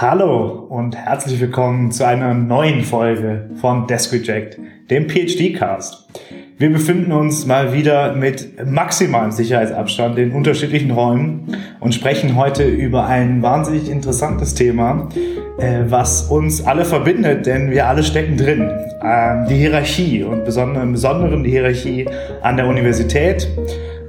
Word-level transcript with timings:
Hallo 0.00 0.66
und 0.70 0.96
herzlich 0.96 1.38
willkommen 1.38 1.92
zu 1.92 2.06
einer 2.06 2.32
neuen 2.32 2.82
Folge 2.82 3.50
von 3.60 3.86
Desk 3.86 4.10
Reject, 4.12 4.58
dem 4.90 5.06
PhD-Cast. 5.08 6.08
Wir 6.56 6.72
befinden 6.72 7.12
uns 7.12 7.46
mal 7.46 7.74
wieder 7.74 8.14
mit 8.14 8.66
maximalem 8.66 9.30
Sicherheitsabstand 9.30 10.18
in 10.18 10.32
unterschiedlichen 10.32 10.90
Räumen 10.92 11.56
und 11.78 11.94
sprechen 11.94 12.36
heute 12.36 12.64
über 12.64 13.06
ein 13.06 13.42
wahnsinnig 13.42 13.90
interessantes 13.90 14.54
Thema, 14.54 15.10
äh, 15.58 15.82
was 15.86 16.22
uns 16.22 16.66
alle 16.66 16.86
verbindet, 16.86 17.44
denn 17.44 17.70
wir 17.70 17.86
alle 17.86 18.02
stecken 18.02 18.38
drin. 18.38 18.70
Ähm, 19.04 19.46
die 19.48 19.56
Hierarchie 19.56 20.24
und 20.24 20.48
im 20.48 20.92
Besonderen 20.92 21.44
die 21.44 21.50
Hierarchie 21.50 22.08
an 22.40 22.56
der 22.56 22.66
Universität 22.66 23.46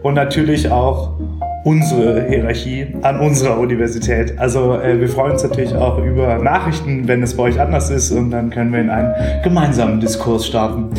und 0.01 0.13
natürlich 0.13 0.71
auch 0.71 1.19
unsere 1.63 2.27
Hierarchie 2.27 2.87
an 3.01 3.19
unserer 3.19 3.57
Universität. 3.57 4.37
Also 4.37 4.79
äh, 4.79 4.99
wir 4.99 5.07
freuen 5.07 5.33
uns 5.33 5.43
natürlich 5.43 5.73
auch 5.73 5.97
über 5.97 6.37
Nachrichten, 6.37 7.07
wenn 7.07 7.23
es 7.23 7.37
bei 7.37 7.43
euch 7.43 7.59
anders 7.59 7.89
ist 7.89 8.11
und 8.11 8.31
dann 8.31 8.49
können 8.49 8.73
wir 8.73 8.81
in 8.81 8.89
einen 8.89 9.13
gemeinsamen 9.43 9.99
Diskurs 9.99 10.45
starten. 10.45 10.89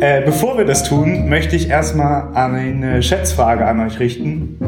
Äh, 0.00 0.22
bevor 0.22 0.56
wir 0.56 0.64
das 0.64 0.84
tun, 0.84 1.28
möchte 1.28 1.56
ich 1.56 1.68
erstmal 1.68 2.34
eine 2.34 3.02
Schätzfrage 3.02 3.66
an 3.66 3.80
euch 3.80 3.98
richten. 3.98 4.58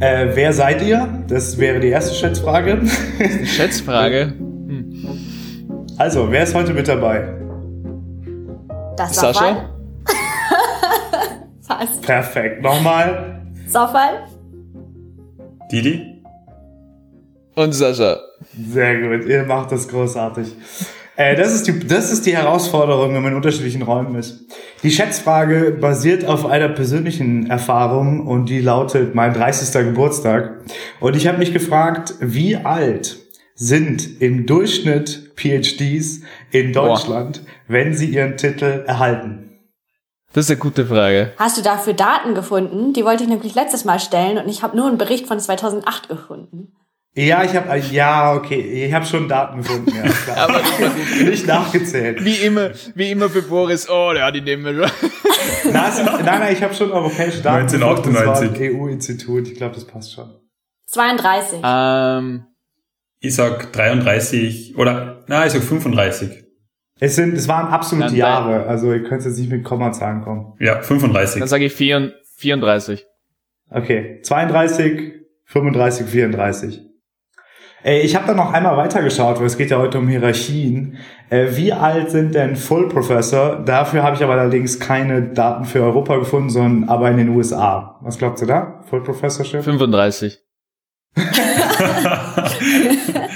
Äh, 0.00 0.28
wer 0.34 0.52
seid 0.52 0.82
ihr? 0.82 1.08
Das 1.28 1.58
wäre 1.58 1.78
die 1.78 1.88
erste 1.88 2.14
Schätzfrage. 2.14 2.80
Schätzfrage? 3.44 4.34
Hm. 4.38 4.90
Also, 5.96 6.28
wer 6.32 6.42
ist 6.42 6.56
heute 6.56 6.74
mit 6.74 6.88
dabei? 6.88 7.22
Das 8.96 9.14
Sascha? 9.14 9.70
Fast. 11.62 12.02
Perfekt. 12.02 12.62
Nochmal. 12.62 13.42
Sofal? 13.68 14.24
Didi? 15.74 16.22
Und 17.56 17.72
Sascha. 17.72 18.20
Sehr 18.70 19.00
gut, 19.00 19.26
ihr 19.26 19.42
macht 19.42 19.72
das 19.72 19.88
großartig. 19.88 20.46
Äh, 21.16 21.34
das, 21.34 21.52
ist 21.52 21.66
die, 21.66 21.80
das 21.80 22.12
ist 22.12 22.26
die 22.26 22.36
Herausforderung, 22.36 23.12
wenn 23.14 23.22
man 23.22 23.32
in 23.32 23.36
unterschiedlichen 23.36 23.82
Räumen 23.82 24.14
ist. 24.14 24.44
Die 24.84 24.92
Schätzfrage 24.92 25.72
basiert 25.72 26.24
auf 26.26 26.46
einer 26.46 26.68
persönlichen 26.68 27.50
Erfahrung 27.50 28.26
und 28.26 28.48
die 28.48 28.60
lautet 28.60 29.16
mein 29.16 29.34
30. 29.34 29.72
Geburtstag. 29.84 30.60
Und 31.00 31.16
ich 31.16 31.26
habe 31.26 31.38
mich 31.38 31.52
gefragt, 31.52 32.14
wie 32.20 32.54
alt 32.56 33.16
sind 33.56 34.20
im 34.20 34.46
Durchschnitt 34.46 35.32
PhDs 35.36 36.20
in 36.52 36.72
Deutschland, 36.72 37.42
Boah. 37.44 37.50
wenn 37.66 37.94
sie 37.94 38.06
ihren 38.06 38.36
Titel 38.36 38.84
erhalten? 38.86 39.43
Das 40.34 40.46
ist 40.46 40.50
eine 40.50 40.58
gute 40.58 40.84
Frage. 40.84 41.32
Hast 41.38 41.56
du 41.56 41.62
dafür 41.62 41.92
Daten 41.92 42.34
gefunden? 42.34 42.92
Die 42.92 43.04
wollte 43.04 43.22
ich 43.22 43.28
nämlich 43.28 43.54
letztes 43.54 43.84
Mal 43.84 44.00
stellen 44.00 44.36
und 44.36 44.48
ich 44.48 44.64
habe 44.64 44.76
nur 44.76 44.88
einen 44.88 44.98
Bericht 44.98 45.28
von 45.28 45.38
2008 45.38 46.08
gefunden. 46.08 46.72
Ja, 47.14 47.44
ich 47.44 47.54
habe 47.54 47.78
ja 47.78 48.34
okay, 48.34 48.84
ich 48.84 48.92
habe 48.92 49.06
schon 49.06 49.28
Daten 49.28 49.58
gefunden. 49.58 49.94
Ja, 49.94 50.10
klar. 50.24 50.36
Aber 50.36 50.60
nicht 51.24 51.46
nachgezählt. 51.46 52.24
Wie 52.24 52.34
immer, 52.34 52.70
wie 52.96 53.12
immer 53.12 53.30
für 53.30 53.42
Boris. 53.42 53.88
Oh, 53.88 54.12
ja, 54.12 54.32
die 54.32 54.40
nehmen 54.40 54.64
wir 54.64 54.88
schon. 54.88 55.10
nein, 55.72 55.92
nein, 56.04 56.24
nein, 56.24 56.52
ich 56.52 56.62
habe 56.64 56.74
schon 56.74 56.90
europäische 56.90 57.40
Daten. 57.40 57.72
1998. 57.72 58.74
EU-Institut. 58.74 59.46
Ich 59.46 59.54
glaube, 59.54 59.76
das 59.76 59.84
passt 59.84 60.14
schon. 60.14 60.34
32. 60.86 61.60
Ähm, 61.62 62.46
ich 63.20 63.36
sag 63.36 63.72
33 63.72 64.76
oder 64.76 65.22
nein, 65.28 65.46
ich 65.46 65.52
sag 65.52 65.62
35. 65.62 66.43
Es 67.00 67.16
sind, 67.16 67.34
es 67.34 67.48
waren 67.48 67.68
absolute 67.68 68.08
Dann 68.08 68.16
Jahre, 68.16 68.66
also 68.66 68.92
ihr 68.92 69.02
könnt 69.02 69.24
jetzt 69.24 69.38
nicht 69.38 69.50
mit 69.50 69.64
Kommazahlen 69.64 70.22
kommen. 70.22 70.54
Ja, 70.60 70.80
35. 70.80 71.40
Dann 71.40 71.48
sage 71.48 71.64
ich 71.64 71.74
34. 71.74 73.04
Okay, 73.70 74.20
32, 74.22 75.12
35, 75.44 76.06
34. 76.06 76.80
Ich 77.86 78.16
habe 78.16 78.28
da 78.28 78.32
noch 78.32 78.50
einmal 78.52 78.78
weitergeschaut, 78.78 79.40
weil 79.40 79.46
es 79.46 79.58
geht 79.58 79.70
ja 79.70 79.78
heute 79.78 79.98
um 79.98 80.08
Hierarchien. 80.08 80.96
Äh, 81.28 81.48
wie 81.50 81.70
alt 81.70 82.10
sind 82.10 82.34
denn 82.34 82.56
Full 82.56 82.88
Professor? 82.88 83.56
Dafür 83.56 84.02
habe 84.02 84.16
ich 84.16 84.22
aber 84.22 84.32
allerdings 84.32 84.80
keine 84.80 85.20
Daten 85.20 85.66
für 85.66 85.82
Europa 85.82 86.16
gefunden, 86.16 86.48
sondern 86.48 86.88
aber 86.88 87.10
in 87.10 87.18
den 87.18 87.28
USA. 87.28 87.98
Was 88.00 88.16
glaubst 88.16 88.42
du 88.42 88.46
da? 88.46 88.80
Full 88.88 89.02
Professorship? 89.02 89.64
35. 89.64 90.38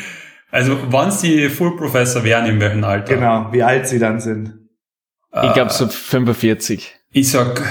Also 0.50 0.78
wann 0.90 1.10
sie 1.10 1.48
Full 1.48 1.76
Professor 1.76 2.24
wären, 2.24 2.46
in 2.46 2.60
welchem 2.60 2.84
Alter? 2.84 3.14
Genau, 3.14 3.52
wie 3.52 3.62
alt 3.62 3.86
sie 3.86 3.98
dann 3.98 4.20
sind. 4.20 4.54
Ich 5.42 5.52
glaube 5.52 5.70
so 5.70 5.86
45. 5.86 6.94
Ich 7.10 7.30
sag 7.30 7.62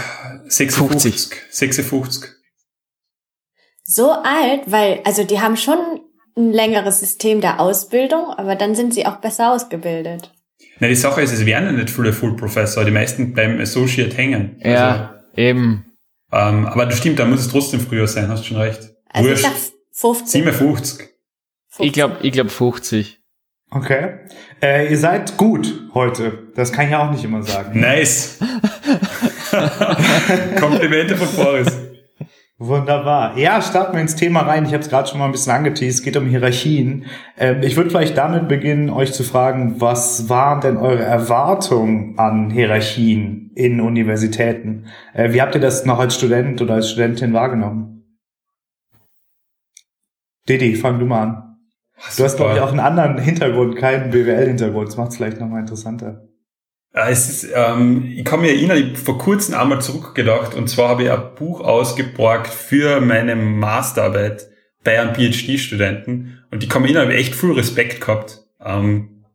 56. 0.47 1.29
50. 1.29 1.43
56. 1.49 2.31
So 3.83 4.11
alt, 4.11 4.63
weil, 4.67 5.01
also 5.05 5.23
die 5.23 5.39
haben 5.39 5.57
schon 5.57 5.79
ein 6.35 6.51
längeres 6.51 6.99
System 6.99 7.41
der 7.41 7.59
Ausbildung, 7.59 8.29
aber 8.29 8.55
dann 8.55 8.75
sind 8.75 8.93
sie 8.93 9.05
auch 9.05 9.17
besser 9.17 9.53
ausgebildet. 9.53 10.31
Na, 10.79 10.87
die 10.87 10.95
Sache 10.95 11.21
ist, 11.21 11.31
es 11.31 11.45
werden 11.45 11.65
ja 11.65 11.71
nicht 11.71 11.89
viele 11.89 12.13
Full 12.13 12.35
Professor, 12.35 12.85
die 12.85 12.91
meisten 12.91 13.33
bleiben 13.33 13.59
Associate 13.59 14.15
hängen. 14.15 14.59
Ja, 14.63 14.89
also, 14.89 15.41
eben. 15.41 15.85
Ähm, 16.31 16.65
aber 16.67 16.85
das 16.85 16.97
stimmt, 16.97 17.19
da 17.19 17.25
muss 17.25 17.39
es 17.39 17.47
trotzdem 17.47 17.79
früher 17.79 18.07
sein, 18.07 18.27
hast 18.27 18.45
schon 18.45 18.57
recht. 18.57 18.93
Also 19.09 19.29
Wurscht. 19.29 19.45
ich 19.45 19.51
sag 19.51 19.73
50. 19.93 20.31
57. 20.31 21.09
Ich 21.79 21.93
glaube 21.93 22.17
ich 22.21 22.31
glaub 22.31 22.49
50. 22.49 23.19
Okay. 23.69 24.19
Äh, 24.61 24.89
ihr 24.89 24.97
seid 24.97 25.37
gut 25.37 25.89
heute. 25.93 26.47
Das 26.55 26.71
kann 26.71 26.85
ich 26.85 26.91
ja 26.91 27.05
auch 27.05 27.11
nicht 27.11 27.23
immer 27.23 27.43
sagen. 27.43 27.79
Nice. 27.79 28.39
Komplimente 30.59 31.17
von 31.17 31.43
Boris. 31.43 31.87
Wunderbar. 32.59 33.37
Ja, 33.37 33.61
starten 33.61 33.93
wir 33.93 34.01
ins 34.01 34.15
Thema 34.15 34.41
rein. 34.41 34.65
Ich 34.65 34.73
habe 34.73 34.81
es 34.81 34.89
gerade 34.89 35.07
schon 35.07 35.19
mal 35.19 35.25
ein 35.25 35.31
bisschen 35.31 35.51
angeteased. 35.51 35.99
Es 35.99 36.03
geht 36.03 36.17
um 36.17 36.25
Hierarchien. 36.25 37.05
Ähm, 37.37 37.61
ich 37.61 37.75
würde 37.75 37.91
vielleicht 37.91 38.17
damit 38.17 38.47
beginnen, 38.47 38.89
euch 38.89 39.13
zu 39.13 39.23
fragen, 39.23 39.79
was 39.79 40.27
waren 40.27 40.61
denn 40.61 40.77
eure 40.77 41.03
Erwartungen 41.03 42.17
an 42.17 42.49
Hierarchien 42.49 43.51
in 43.53 43.79
Universitäten? 43.79 44.87
Äh, 45.13 45.33
wie 45.33 45.41
habt 45.41 45.53
ihr 45.53 45.61
das 45.61 45.85
noch 45.85 45.99
als 45.99 46.15
Student 46.15 46.59
oder 46.59 46.75
als 46.75 46.89
Studentin 46.89 47.33
wahrgenommen? 47.33 48.03
Didi, 50.49 50.75
fang 50.75 50.97
du 50.97 51.05
mal 51.05 51.21
an. 51.21 51.46
Du 52.15 52.23
hast, 52.23 52.37
glaube 52.37 52.55
ich, 52.55 52.59
auch 52.61 52.69
einen 52.69 52.79
anderen 52.79 53.17
Hintergrund, 53.17 53.75
keinen 53.75 54.11
BWL-Hintergrund. 54.11 54.87
Das 54.87 54.97
macht 54.97 55.11
es 55.11 55.17
vielleicht 55.17 55.39
nochmal 55.39 55.61
interessanter. 55.61 56.27
Ja, 56.93 57.09
es 57.09 57.29
ist, 57.29 57.51
ähm, 57.53 58.05
ich 58.15 58.25
kann 58.25 58.41
mich 58.41 58.51
erinnern, 58.51 58.77
ich 58.77 58.85
habe 58.85 58.95
vor 58.95 59.17
kurzem 59.17 59.55
einmal 59.55 59.81
zurückgedacht 59.81 60.55
und 60.55 60.67
zwar 60.67 60.89
habe 60.89 61.03
ich 61.03 61.11
ein 61.11 61.35
Buch 61.35 61.61
ausgeborgt 61.61 62.47
für 62.47 63.01
meine 63.01 63.35
Masterarbeit 63.35 64.47
bei 64.83 64.99
einem 64.99 65.13
PhD-Studenten 65.13 66.43
und 66.51 66.63
ich 66.63 66.69
kann 66.69 66.81
mich 66.81 66.91
erinnern, 66.91 67.09
habe 67.09 67.19
echt 67.19 67.35
viel 67.35 67.51
Respekt 67.51 68.01
gehabt. 68.01 68.45
Ähm, 68.63 69.25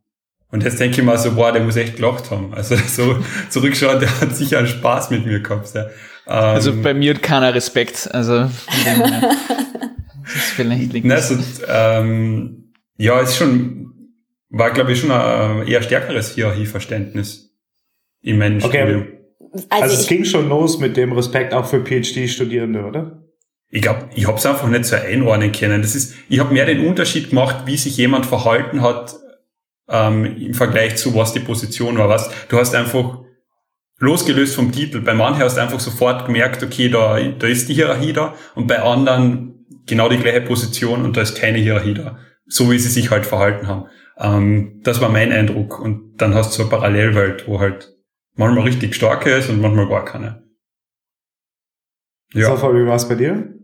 und 0.50 0.65
jetzt 0.65 0.81
denke 0.81 1.00
ich 1.00 1.06
mal 1.06 1.19
so, 1.19 1.37
wow, 1.37 1.53
der 1.53 1.62
muss 1.62 1.77
echt 1.77 1.97
gelacht 1.97 2.31
haben. 2.31 2.53
Also 2.53 2.77
so 2.87 3.17
zurückschauen, 3.49 4.00
der 4.00 4.21
hat 4.21 4.37
sicher 4.37 4.59
einen 4.59 4.67
Spaß 4.67 5.11
mit 5.11 5.25
mir 5.25 5.41
gehabt. 5.41 5.73
Ja. 5.75 5.83
Ähm, 5.83 5.89
also 6.27 6.75
bei 6.83 6.94
mir 6.94 7.15
keiner 7.15 7.55
Respekt. 7.55 8.09
Also 8.12 8.34
Das 10.32 10.44
ist 10.44 10.50
vielleicht 10.53 10.93
liegt. 10.93 11.10
So, 11.22 11.37
ähm, 11.69 12.72
ja, 12.97 13.20
ist 13.20 13.37
schon, 13.37 13.93
war 14.50 14.70
glaube 14.70 14.93
ich 14.93 15.00
schon 15.00 15.10
ein 15.10 15.66
eher 15.66 15.82
stärkeres 15.82 16.34
Hierarchieverständnis 16.34 17.54
im 18.22 18.38
meinem 18.38 18.62
Okay. 18.62 19.19
Also, 19.53 19.66
also 19.69 19.94
es 19.94 20.06
ging 20.06 20.25
schon 20.25 20.48
los 20.48 20.78
mit 20.78 20.97
dem 20.97 21.12
Respekt 21.12 21.53
auch 21.53 21.66
für 21.66 21.84
PhD-Studierende, 21.84 22.84
oder? 22.84 23.22
Ich 23.69 23.82
glaube, 23.82 24.09
ich 24.15 24.26
habe 24.26 24.38
es 24.38 24.47
einfach 24.47 24.69
nicht 24.69 24.84
so 24.84 24.97
einordnen 24.97 25.53
können. 25.53 25.82
Das 25.82 25.94
ist, 25.94 26.15
ich 26.28 26.38
habe 26.38 26.53
mehr 26.53 26.66
den 26.66 26.87
Unterschied 26.87 27.31
gemacht, 27.31 27.66
wie 27.66 27.76
sich 27.76 27.97
jemand 27.97 28.26
verhalten 28.26 28.82
hat 28.82 29.14
ähm, 29.88 30.25
im 30.25 30.54
Vergleich 30.54 30.97
zu 30.97 31.14
was 31.14 31.32
die 31.32 31.41
Position 31.41 31.99
war. 31.99 32.09
Was 32.09 32.31
du 32.49 32.59
hast 32.59 32.75
einfach 32.75 33.22
losgelöst 34.03 34.56
vom 34.56 34.72
Titel. 34.72 35.00
Bei 35.00 35.14
manchen 35.14 35.43
hast 35.43 35.56
du 35.56 35.62
einfach 35.62 35.81
sofort 35.81 36.26
gemerkt, 36.26 36.62
okay, 36.62 36.88
da, 36.88 37.19
da 37.20 37.47
ist 37.47 37.69
die 37.69 37.75
Hierarchie 37.75 38.12
da, 38.12 38.34
und 38.54 38.66
bei 38.66 38.82
anderen 38.82 39.62
genau 39.87 40.09
die 40.09 40.19
gleiche 40.19 40.41
Position 40.41 41.04
und 41.04 41.17
da 41.17 41.23
ist 41.23 41.37
keine 41.37 41.58
Hierarchie 41.58 41.94
da. 41.94 42.19
So 42.46 42.70
wie 42.70 42.79
sie 42.79 42.88
sich 42.88 43.11
halt 43.11 43.26
verhalten 43.26 43.67
haben. 43.67 43.87
Ähm, 44.19 44.81
das 44.82 45.00
war 45.00 45.08
mein 45.08 45.32
Eindruck. 45.32 45.81
Und 45.81 46.17
dann 46.17 46.34
hast 46.34 46.50
du 46.50 46.56
so 46.56 46.62
eine 46.62 46.70
Parallelwelt, 46.70 47.49
wo 47.49 47.61
halt 47.61 47.94
manchmal 48.34 48.64
richtig 48.64 48.94
starke 48.94 49.31
ist 49.31 49.49
und 49.49 49.61
manchmal 49.61 49.88
gar 49.88 50.05
keine. 50.05 50.43
Ja. 52.34 52.46
Sofa, 52.46 52.75
wie 52.75 52.87
war 52.87 52.96
es 52.96 53.08
bei 53.08 53.14
dir? 53.14 53.55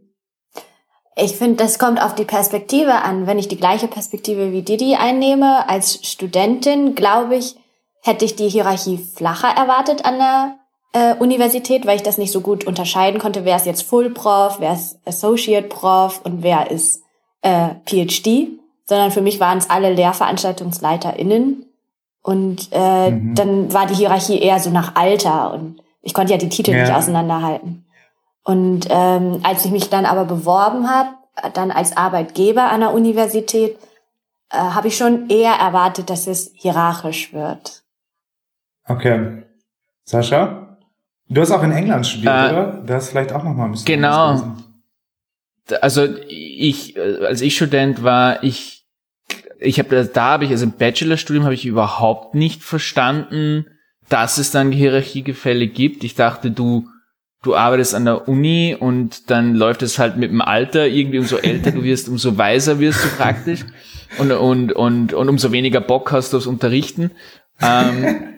Ich 1.16 1.32
finde, 1.32 1.56
das 1.56 1.78
kommt 1.78 2.00
auf 2.00 2.14
die 2.14 2.24
Perspektive 2.24 3.02
an. 3.02 3.26
Wenn 3.26 3.38
ich 3.38 3.48
die 3.48 3.56
gleiche 3.56 3.88
Perspektive 3.88 4.52
wie 4.52 4.62
Didi 4.62 4.94
einnehme, 4.94 5.68
als 5.68 6.06
Studentin, 6.06 6.94
glaube 6.94 7.36
ich, 7.36 7.56
hätte 8.02 8.24
ich 8.24 8.36
die 8.36 8.48
Hierarchie 8.48 8.98
flacher 8.98 9.48
erwartet 9.48 10.04
an 10.04 10.18
der 10.18 10.58
äh, 10.92 11.14
Universität, 11.14 11.86
weil 11.86 11.96
ich 11.96 12.02
das 12.02 12.18
nicht 12.18 12.32
so 12.32 12.40
gut 12.40 12.64
unterscheiden 12.64 13.20
konnte, 13.20 13.44
wer 13.44 13.56
ist 13.56 13.66
jetzt 13.66 13.82
Full 13.82 14.10
Prof, 14.10 14.56
wer 14.60 14.72
ist 14.72 14.98
Associate 15.04 15.66
Prof 15.66 16.20
und 16.24 16.42
wer 16.42 16.70
ist 16.70 17.02
äh, 17.42 17.70
PhD, 17.86 18.48
sondern 18.86 19.10
für 19.10 19.20
mich 19.20 19.40
waren 19.40 19.58
es 19.58 19.70
alle 19.70 19.92
LehrveranstaltungsleiterInnen 19.92 21.66
und 22.22 22.68
äh, 22.72 23.10
mhm. 23.10 23.34
dann 23.34 23.72
war 23.72 23.86
die 23.86 23.94
Hierarchie 23.94 24.40
eher 24.40 24.60
so 24.60 24.70
nach 24.70 24.96
Alter 24.96 25.52
und 25.52 25.82
ich 26.00 26.14
konnte 26.14 26.32
ja 26.32 26.38
die 26.38 26.48
Titel 26.48 26.72
ja. 26.72 26.82
nicht 26.82 26.94
auseinanderhalten. 26.94 27.84
Und 28.44 28.86
ähm, 28.88 29.40
als 29.42 29.64
ich 29.66 29.70
mich 29.70 29.90
dann 29.90 30.06
aber 30.06 30.24
beworben 30.24 30.88
habe, 30.88 31.10
dann 31.52 31.70
als 31.70 31.96
Arbeitgeber 31.96 32.70
an 32.70 32.80
der 32.80 32.94
Universität, 32.94 33.76
äh, 34.50 34.56
habe 34.56 34.88
ich 34.88 34.96
schon 34.96 35.28
eher 35.28 35.52
erwartet, 35.52 36.08
dass 36.08 36.26
es 36.26 36.50
hierarchisch 36.54 37.32
wird. 37.32 37.84
Okay. 38.86 39.42
Sascha? 40.04 40.67
Du 41.28 41.40
hast 41.40 41.50
auch 41.50 41.62
in 41.62 41.72
England 41.72 42.06
studiert, 42.06 42.32
Äh, 42.32 42.52
oder? 42.52 42.82
Da 42.86 42.94
hast 42.94 43.10
vielleicht 43.10 43.32
auch 43.32 43.44
noch 43.44 43.54
mal 43.54 43.66
ein 43.66 43.72
bisschen 43.72 43.86
genau. 43.86 44.54
Also 45.82 46.08
ich, 46.28 46.96
äh, 46.96 47.26
als 47.26 47.42
ich 47.42 47.56
Student 47.56 48.02
war, 48.02 48.42
ich, 48.42 48.86
ich 49.60 49.78
habe 49.78 50.04
da 50.12 50.24
habe 50.24 50.44
ich 50.46 50.50
also 50.50 50.64
im 50.64 50.72
Bachelorstudium 50.72 51.44
habe 51.44 51.54
ich 51.54 51.66
überhaupt 51.66 52.34
nicht 52.34 52.62
verstanden, 52.62 53.66
dass 54.08 54.38
es 54.38 54.50
dann 54.50 54.72
Hierarchiegefälle 54.72 55.66
gibt. 55.66 56.04
Ich 56.04 56.14
dachte, 56.14 56.50
du 56.50 56.88
du 57.42 57.54
arbeitest 57.54 57.94
an 57.94 58.04
der 58.06 58.26
Uni 58.26 58.76
und 58.78 59.30
dann 59.30 59.54
läuft 59.54 59.82
es 59.82 59.98
halt 59.98 60.16
mit 60.16 60.30
dem 60.30 60.40
Alter 60.40 60.86
irgendwie 60.86 61.18
umso 61.18 61.36
älter 61.36 61.70
du 61.70 61.84
wirst, 61.84 62.08
umso 62.08 62.36
weiser 62.36 62.80
wirst 62.80 63.04
du 63.04 63.08
praktisch 63.10 63.64
und 64.18 64.32
und 64.32 64.72
und 64.72 65.12
und 65.12 65.28
umso 65.28 65.52
weniger 65.52 65.80
Bock 65.80 66.10
hast 66.10 66.32
du 66.32 66.38
aufs 66.38 66.46
Unterrichten. 66.46 67.10
Ähm, 67.60 68.16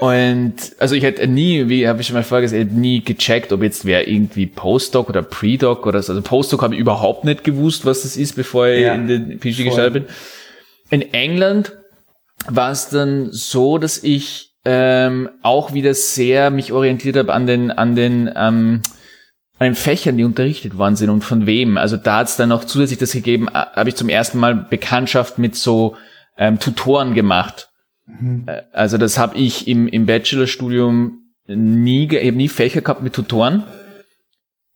und 0.00 0.54
also 0.78 0.94
ich 0.94 1.02
hätte 1.02 1.26
nie, 1.26 1.68
wie 1.68 1.86
habe 1.86 2.00
ich 2.00 2.06
schon 2.06 2.14
mal 2.14 2.22
vorher 2.22 2.48
gesagt, 2.48 2.72
nie 2.72 3.04
gecheckt, 3.04 3.52
ob 3.52 3.62
jetzt 3.62 3.84
wer 3.84 4.08
irgendwie 4.08 4.46
Postdoc 4.46 5.10
oder 5.10 5.20
Predoc 5.22 5.86
oder 5.86 6.02
so. 6.02 6.12
Also 6.12 6.22
Postdoc 6.22 6.62
habe 6.62 6.74
ich 6.74 6.80
überhaupt 6.80 7.24
nicht 7.24 7.44
gewusst, 7.44 7.84
was 7.84 8.02
das 8.02 8.16
ist, 8.16 8.34
bevor 8.34 8.66
ich 8.68 8.80
Ja, 8.80 8.94
in 8.94 9.08
den 9.08 9.38
voll. 9.38 9.52
gestartet 9.52 9.92
bin. 9.92 10.04
In 10.88 11.12
England 11.12 11.76
war 12.48 12.70
es 12.70 12.88
dann 12.88 13.30
so, 13.30 13.76
dass 13.76 14.02
ich 14.02 14.54
ähm, 14.64 15.28
auch 15.42 15.74
wieder 15.74 15.92
sehr 15.92 16.50
mich 16.50 16.72
orientiert 16.72 17.16
habe 17.16 17.32
an 17.34 17.46
den 17.46 17.70
an 17.70 17.94
den 17.94 18.30
ähm, 18.34 18.80
an 19.58 19.66
den 19.66 19.74
Fächern, 19.74 20.16
die 20.16 20.24
unterrichtet 20.24 20.78
worden 20.78 20.96
sind 20.96 21.10
und 21.10 21.22
von 21.22 21.44
wem. 21.44 21.76
Also 21.76 21.98
da 21.98 22.18
hat 22.18 22.28
es 22.28 22.36
dann 22.36 22.48
noch 22.48 22.64
zusätzlich 22.64 22.98
das 22.98 23.12
gegeben, 23.12 23.48
äh, 23.48 23.66
habe 23.76 23.90
ich 23.90 23.96
zum 23.96 24.08
ersten 24.08 24.38
Mal 24.38 24.54
Bekanntschaft 24.54 25.38
mit 25.38 25.56
so 25.56 25.96
ähm, 26.38 26.58
Tutoren 26.58 27.12
gemacht. 27.12 27.69
Äh, 28.46 28.62
Also 28.72 28.98
das 28.98 29.18
habe 29.18 29.36
ich 29.36 29.68
im, 29.68 29.88
im 29.88 30.06
Bachelorstudium 30.06 31.18
nie, 31.46 32.06
ich 32.06 32.26
habe 32.26 32.36
nie 32.36 32.48
Fächer 32.48 32.80
gehabt 32.80 33.02
mit 33.02 33.12
Tutoren. 33.12 33.64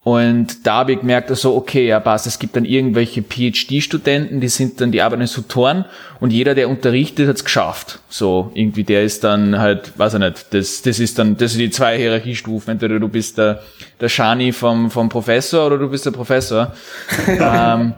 Und 0.05 0.67
da 0.67 0.81
habe 0.81 0.93
ich 0.93 1.01
gemerkt, 1.01 1.31
also 1.31 1.57
okay, 1.57 1.87
ja 1.87 1.99
passt, 1.99 2.27
es 2.27 2.39
gibt 2.39 2.57
dann 2.57 2.67
irgendwelche 2.67 3.23
PhD-Studenten, 3.23 4.39
die 4.39 4.49
sind 4.49 4.79
dann, 4.83 4.93
die 4.93 5.01
arbeiten 5.01 5.23
als 5.23 5.33
Tutoren 5.33 5.87
und 6.21 6.31
jeder, 6.31 6.55
der 6.55 6.69
unterrichtet, 6.69 7.27
hat's 7.27 7.43
geschafft. 7.43 8.01
So, 8.11 8.51
irgendwie, 8.53 8.85
der 8.85 9.03
ist 9.03 9.25
dann 9.25 9.59
halt, 9.59 9.99
weiß 9.99 10.15
ich 10.15 10.21
nicht, 10.21 10.47
das, 10.53 10.83
das 10.83 10.99
ist 10.99 11.19
dann, 11.19 11.39
das 11.39 11.53
sind 11.53 11.61
die 11.61 11.71
zwei 11.71 11.97
Hierarchiestufen. 11.97 12.73
Entweder 12.73 13.01
du 13.01 13.09
bist 13.09 13.39
der, 13.39 13.63
der 13.99 14.11
Shani 14.11 14.53
vom, 14.53 14.91
vom 14.91 15.09
Professor 15.09 15.67
oder 15.67 15.79
du 15.79 15.89
bist 15.89 16.05
der 16.05 16.11
Professor. 16.11 16.75
ähm, 17.27 17.95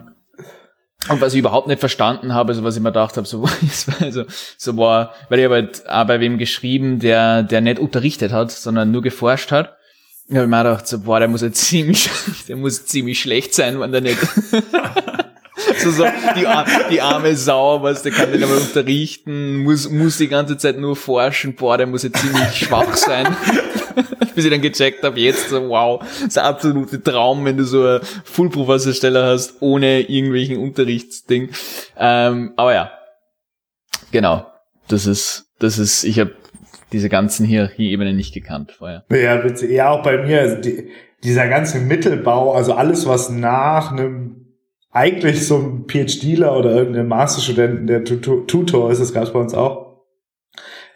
und 1.09 1.21
was 1.21 1.33
ich 1.33 1.39
überhaupt 1.39 1.67
nicht 1.67 1.79
verstanden 1.79 2.33
habe, 2.33 2.49
also 2.49 2.63
was 2.63 2.75
ich 2.75 2.81
mir 2.81 2.89
gedacht 2.89 3.17
habe, 3.17 3.27
so, 3.27 3.45
also, 3.99 4.23
so 4.57 4.77
war, 4.77 5.13
weil 5.29 5.39
ich 5.39 5.45
habe 5.45 5.55
halt 5.55 5.89
auch 5.89 6.05
bei 6.05 6.19
wem 6.19 6.37
geschrieben, 6.37 6.99
der, 6.99 7.43
der 7.43 7.61
nicht 7.61 7.79
unterrichtet 7.79 8.31
hat, 8.31 8.51
sondern 8.51 8.91
nur 8.91 9.01
geforscht 9.01 9.51
hat. 9.51 9.77
Ich 10.29 10.35
habe 10.35 10.47
mir 10.47 10.59
auch 10.59 10.63
gedacht, 10.63 10.87
so, 10.87 10.99
boah, 10.99 11.19
der 11.19 11.27
muss 11.27 11.41
ja 11.41 11.51
ziemlich, 11.51 12.09
der 12.47 12.57
muss 12.57 12.85
ziemlich 12.85 13.19
schlecht 13.19 13.53
sein, 13.53 13.79
wenn 13.79 13.91
der 13.91 14.01
nicht. 14.01 14.17
so, 15.79 15.91
so, 15.91 16.05
die, 16.35 16.45
die 16.91 17.01
arme 17.01 17.35
Sau, 17.35 17.81
was, 17.81 18.03
der 18.03 18.11
kann 18.11 18.31
nicht 18.31 18.43
einmal 18.43 18.57
unterrichten, 18.57 19.57
muss, 19.57 19.89
muss 19.89 20.17
die 20.17 20.27
ganze 20.27 20.57
Zeit 20.57 20.77
nur 20.77 20.95
forschen, 20.95 21.55
boah, 21.55 21.77
der 21.77 21.87
muss 21.87 22.03
ja 22.03 22.11
ziemlich 22.11 22.55
schwach 22.55 22.95
sein. 22.95 23.27
Bis 24.35 24.45
ich 24.45 24.51
dann 24.51 24.61
gecheckt 24.61 25.03
habe, 25.03 25.19
jetzt 25.19 25.49
so, 25.49 25.69
wow, 25.69 25.99
das 25.99 26.21
ist 26.21 26.35
der 26.35 26.43
absolute 26.43 27.01
Traum, 27.01 27.43
wenn 27.45 27.57
du 27.57 27.63
so 27.63 27.81
eine 27.81 28.01
Full-Professorstelle 28.25 29.23
hast, 29.23 29.55
ohne 29.61 30.01
irgendwelchen 30.01 30.57
Unterrichtsding. 30.57 31.49
Ähm, 31.97 32.53
aber 32.55 32.73
ja, 32.73 32.91
genau, 34.11 34.45
das 34.87 35.07
ist, 35.07 35.47
das 35.59 35.79
ist, 35.79 36.03
ich 36.03 36.19
habe 36.19 36.33
diese 36.91 37.09
ganzen 37.09 37.45
Hierarchieebenen 37.45 38.15
nicht 38.15 38.33
gekannt 38.33 38.73
vorher. 38.77 39.03
Ja, 39.09 39.43
witzig. 39.43 39.71
Ja, 39.71 39.89
auch 39.89 40.03
bei 40.03 40.23
mir, 40.23 40.41
also 40.41 40.61
die, 40.61 40.89
dieser 41.23 41.47
ganze 41.47 41.79
Mittelbau, 41.79 42.53
also 42.53 42.73
alles, 42.73 43.07
was 43.07 43.29
nach 43.29 43.91
einem 43.91 44.46
eigentlich 44.97 45.47
so 45.47 45.57
ein 45.57 45.85
PhDler 45.87 46.57
oder 46.57 46.71
irgendeinem 46.71 47.07
Masterstudenten, 47.07 47.85
der 47.85 48.03
Tutor, 48.03 48.47
Tutor 48.47 48.91
ist, 48.91 48.99
das 48.99 49.13
gab 49.13 49.23
es 49.23 49.31
bei 49.31 49.39
uns 49.39 49.53
auch. 49.53 49.87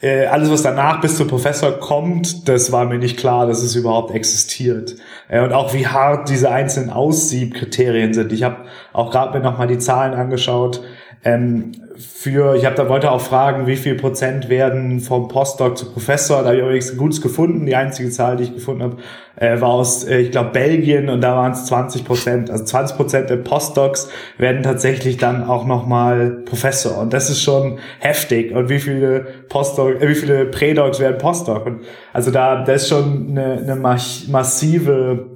Äh, 0.01 0.25
alles, 0.25 0.49
was 0.49 0.63
danach 0.63 0.99
bis 0.99 1.17
zum 1.17 1.27
Professor 1.27 1.73
kommt, 1.79 2.49
das 2.49 2.71
war 2.71 2.85
mir 2.85 2.97
nicht 2.97 3.17
klar, 3.17 3.45
dass 3.45 3.61
es 3.61 3.75
überhaupt 3.75 4.15
existiert. 4.15 4.95
Äh, 5.29 5.43
und 5.43 5.53
auch 5.53 5.75
wie 5.75 5.85
hart 5.85 6.29
diese 6.29 6.49
einzelnen 6.49 6.89
Aussiebkriterien 6.89 8.13
sind. 8.15 8.31
Ich 8.31 8.41
habe 8.41 8.65
auch 8.93 9.11
gerade 9.11 9.37
mir 9.37 9.43
nochmal 9.43 9.67
die 9.67 9.77
Zahlen 9.77 10.15
angeschaut. 10.15 10.81
Ähm, 11.23 11.73
für, 11.97 12.55
ich 12.55 12.65
habe 12.65 12.75
da 12.75 12.89
wollte 12.89 13.11
auch 13.11 13.21
fragen, 13.21 13.67
wie 13.67 13.75
viel 13.75 13.95
Prozent 13.95 14.49
werden 14.49 14.99
vom 14.99 15.27
Postdoc 15.27 15.77
zu 15.77 15.91
Professor. 15.91 16.41
Da 16.41 16.49
habe 16.49 16.57
ich 16.57 16.61
übrigens 16.61 16.97
gutes 16.97 17.21
gefunden. 17.21 17.65
Die 17.65 17.75
einzige 17.75 18.09
Zahl, 18.09 18.37
die 18.37 18.43
ich 18.43 18.53
gefunden 18.53 18.83
habe, 18.83 18.97
äh, 19.35 19.59
war 19.59 19.69
aus, 19.69 20.03
äh, 20.03 20.19
ich 20.19 20.31
glaube, 20.31 20.51
Belgien 20.51 21.09
und 21.09 21.21
da 21.21 21.35
waren 21.35 21.53
es 21.53 21.65
20 21.65 22.05
Prozent. 22.05 22.51
Also 22.51 22.63
20 22.63 22.97
Prozent 22.97 23.29
der 23.29 23.37
Postdocs 23.37 24.09
werden 24.37 24.63
tatsächlich 24.63 25.17
dann 25.17 25.43
auch 25.43 25.65
nochmal 25.65 26.43
Professor. 26.45 26.97
Und 26.97 27.13
das 27.13 27.29
ist 27.29 27.41
schon 27.41 27.79
heftig. 27.99 28.53
Und 28.53 28.69
wie 28.69 28.79
viele 28.79 29.25
Postdoc, 29.49 30.01
äh, 30.01 30.09
wie 30.09 30.15
viele 30.15 30.45
Predocs 30.45 30.99
werden 30.99 31.17
Postdoc? 31.17 31.65
Und 31.65 31.81
also 32.13 32.31
da, 32.31 32.63
da 32.63 32.73
ist 32.73 32.89
schon 32.89 33.29
eine, 33.31 33.59
eine 33.59 33.75
massive 33.75 35.30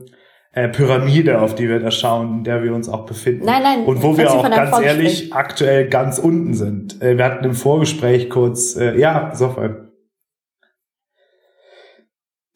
äh, 0.56 0.69
Pyramide, 0.69 1.42
auf 1.42 1.54
die 1.54 1.68
wir 1.68 1.80
da 1.80 1.92
schauen, 1.92 2.38
in 2.38 2.44
der 2.46 2.63
wir 2.63 2.74
uns 2.74 2.88
auch 2.88 3.06
befinden. 3.06 3.46
Nein, 3.46 3.62
nein, 3.62 3.84
Und 3.84 4.02
wo 4.02 4.18
wir 4.18 4.31
auch 4.31 4.50
ganz 4.50 4.80
ehrlich 4.80 5.34
aktuell 5.34 5.90
ganz 5.90 6.18
unten 6.18 6.54
sind. 6.54 7.02
Äh, 7.02 7.18
wir 7.18 7.25
hatten 7.25 7.44
im 7.44 7.54
Vorgespräch 7.54 8.30
kurz, 8.30 8.78
äh, 8.78 8.98
ja, 8.98 9.31
sofort. 9.36 9.86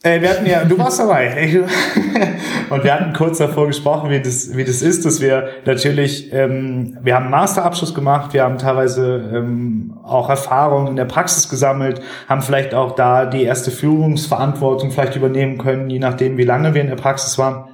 Äh, 0.01 0.21
wir 0.21 0.29
hatten 0.29 0.45
ja, 0.45 0.63
du 0.63 0.77
warst 0.77 0.99
dabei. 0.99 1.59
Und 2.69 2.83
wir 2.85 2.93
hatten 2.93 3.11
kurz 3.11 3.39
davor 3.39 3.67
gesprochen, 3.67 4.09
wie 4.11 4.21
das, 4.21 4.55
wie 4.55 4.63
das 4.63 4.81
ist, 4.81 5.03
dass 5.05 5.19
wir 5.19 5.49
natürlich, 5.65 6.31
ähm, 6.31 6.97
wir 7.01 7.15
haben 7.15 7.23
einen 7.23 7.31
Masterabschluss 7.31 7.93
gemacht, 7.93 8.33
wir 8.33 8.43
haben 8.43 8.57
teilweise 8.59 9.29
ähm, 9.33 9.97
auch 10.03 10.29
Erfahrungen 10.29 10.87
in 10.87 10.95
der 10.95 11.05
Praxis 11.05 11.49
gesammelt, 11.49 12.01
haben 12.29 12.41
vielleicht 12.41 12.73
auch 12.73 12.95
da 12.95 13.25
die 13.25 13.43
erste 13.43 13.71
Führungsverantwortung 13.71 14.91
vielleicht 14.91 15.17
übernehmen 15.17 15.57
können, 15.57 15.89
je 15.89 15.99
nachdem, 15.99 16.37
wie 16.37 16.43
lange 16.43 16.73
wir 16.73 16.81
in 16.81 16.87
der 16.87 16.95
Praxis 16.95 17.37
waren. 17.37 17.68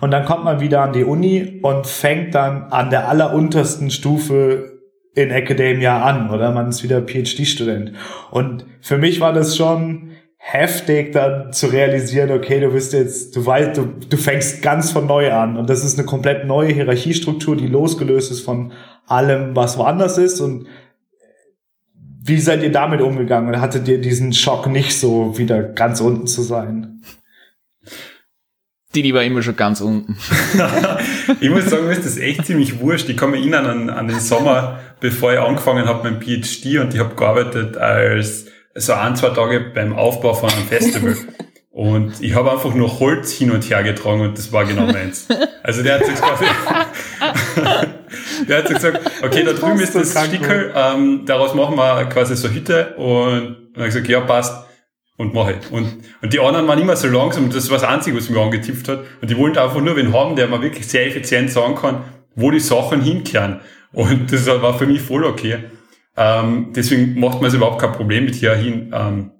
Und 0.00 0.10
dann 0.10 0.24
kommt 0.24 0.44
man 0.44 0.60
wieder 0.60 0.82
an 0.82 0.92
die 0.92 1.04
Uni 1.04 1.60
und 1.62 1.86
fängt 1.86 2.34
dann 2.34 2.64
an 2.64 2.90
der 2.90 3.08
alleruntersten 3.08 3.90
Stufe 3.90 4.80
in 5.14 5.30
Academia 5.30 6.02
an, 6.02 6.30
oder? 6.30 6.52
Man 6.52 6.68
ist 6.68 6.82
wieder 6.82 7.02
PhD-Student. 7.02 7.92
Und 8.30 8.64
für 8.80 8.96
mich 8.96 9.20
war 9.20 9.32
das 9.32 9.56
schon 9.56 10.10
heftig, 10.36 11.12
dann 11.12 11.52
zu 11.52 11.66
realisieren, 11.66 12.30
okay, 12.30 12.60
du 12.60 12.72
bist 12.72 12.94
jetzt, 12.94 13.36
du 13.36 13.44
weißt, 13.44 13.76
du, 13.76 13.92
du 14.08 14.16
fängst 14.16 14.62
ganz 14.62 14.90
von 14.90 15.06
neu 15.06 15.32
an. 15.32 15.56
Und 15.56 15.68
das 15.68 15.84
ist 15.84 15.98
eine 15.98 16.06
komplett 16.06 16.46
neue 16.46 16.72
Hierarchiestruktur, 16.72 17.56
die 17.56 17.66
losgelöst 17.66 18.30
ist 18.30 18.40
von 18.40 18.72
allem, 19.06 19.54
was 19.54 19.76
woanders 19.76 20.16
ist. 20.16 20.40
Und 20.40 20.66
wie 22.22 22.38
seid 22.38 22.62
ihr 22.62 22.72
damit 22.72 23.02
umgegangen? 23.02 23.48
Oder 23.48 23.60
hattet 23.60 23.86
ihr 23.86 24.00
diesen 24.00 24.32
Schock 24.32 24.66
nicht 24.66 24.98
so, 24.98 25.36
wieder 25.36 25.62
ganz 25.62 26.00
unten 26.00 26.26
zu 26.26 26.42
sein? 26.42 27.02
Die, 28.94 29.02
die 29.02 29.14
war 29.14 29.22
immer 29.22 29.42
schon 29.42 29.54
ganz 29.54 29.80
unten. 29.80 30.16
ich 31.40 31.48
muss 31.48 31.66
sagen, 31.66 31.86
mir 31.86 31.92
ist 31.92 32.04
das 32.04 32.16
echt 32.16 32.46
ziemlich 32.46 32.80
wurscht. 32.80 33.08
Ich 33.08 33.16
kann 33.16 33.30
mich 33.30 33.40
erinnern 33.40 33.66
an, 33.66 33.90
an 33.90 34.08
den 34.08 34.18
Sommer, 34.18 34.80
bevor 34.98 35.32
ich 35.32 35.38
angefangen 35.38 35.86
habe 35.86 36.10
mit 36.10 36.20
dem 36.20 36.42
PhD 36.42 36.78
und 36.78 36.92
ich 36.92 36.98
habe 36.98 37.14
gearbeitet 37.14 37.76
als 37.76 38.46
so 38.74 38.94
ein, 38.94 39.14
zwei 39.14 39.30
Tage 39.30 39.60
beim 39.60 39.94
Aufbau 39.94 40.34
von 40.34 40.50
einem 40.50 40.66
Festival. 40.66 41.16
Und 41.70 42.20
ich 42.20 42.34
habe 42.34 42.50
einfach 42.50 42.74
nur 42.74 42.98
Holz 42.98 43.32
hin 43.32 43.52
und 43.52 43.62
her 43.70 43.84
getragen 43.84 44.22
und 44.22 44.36
das 44.36 44.52
war 44.52 44.64
genau 44.64 44.86
meins. 44.86 45.28
Also 45.62 45.84
der 45.84 45.94
hat 45.94 46.06
sich 46.06 46.16
quasi, 46.16 46.44
der 48.48 48.58
hat 48.58 48.66
sich 48.66 48.76
gesagt, 48.76 49.00
okay, 49.22 49.44
da 49.44 49.52
drüben 49.52 49.78
ist 49.78 49.94
das 49.94 50.10
Stickel, 50.10 50.72
ähm, 50.74 51.22
daraus 51.26 51.54
machen 51.54 51.76
wir 51.76 52.06
quasi 52.06 52.34
so 52.34 52.48
eine 52.48 52.56
Hütte 52.56 52.94
und 52.96 53.56
dann 53.72 53.76
habe 53.76 53.88
ich 53.88 53.94
gesagt, 53.94 54.08
ja, 54.08 54.20
passt. 54.20 54.69
Und 55.20 55.34
mache 55.34 55.58
ich. 55.60 55.70
Und, 55.70 55.98
und 56.22 56.32
die 56.32 56.40
anderen 56.40 56.66
waren 56.66 56.78
immer 56.78 56.96
so 56.96 57.06
langsam 57.06 57.50
das 57.50 57.68
war 57.68 57.76
das 57.76 57.86
Einzige, 57.86 58.16
was 58.16 58.30
mir 58.30 58.40
angetippt 58.40 58.88
hat. 58.88 59.00
Und 59.20 59.30
die 59.30 59.36
wollten 59.36 59.58
einfach 59.58 59.78
nur 59.78 59.94
wen 59.94 60.14
haben, 60.14 60.34
der 60.34 60.48
mir 60.48 60.62
wirklich 60.62 60.86
sehr 60.86 61.06
effizient 61.06 61.50
sagen 61.50 61.74
kann, 61.74 62.04
wo 62.34 62.50
die 62.50 62.58
Sachen 62.58 63.02
hinkehren. 63.02 63.60
Und 63.92 64.32
das 64.32 64.46
war 64.46 64.78
für 64.78 64.86
mich 64.86 65.02
voll 65.02 65.24
okay. 65.24 65.58
Ähm, 66.16 66.72
deswegen 66.74 67.20
macht 67.20 67.42
man 67.42 67.48
es 67.48 67.54
überhaupt 67.54 67.82
kein 67.82 67.92
Problem 67.92 68.24
mit 68.24 68.36
Hierarchien. 68.36 68.94
Ähm, 68.94 69.32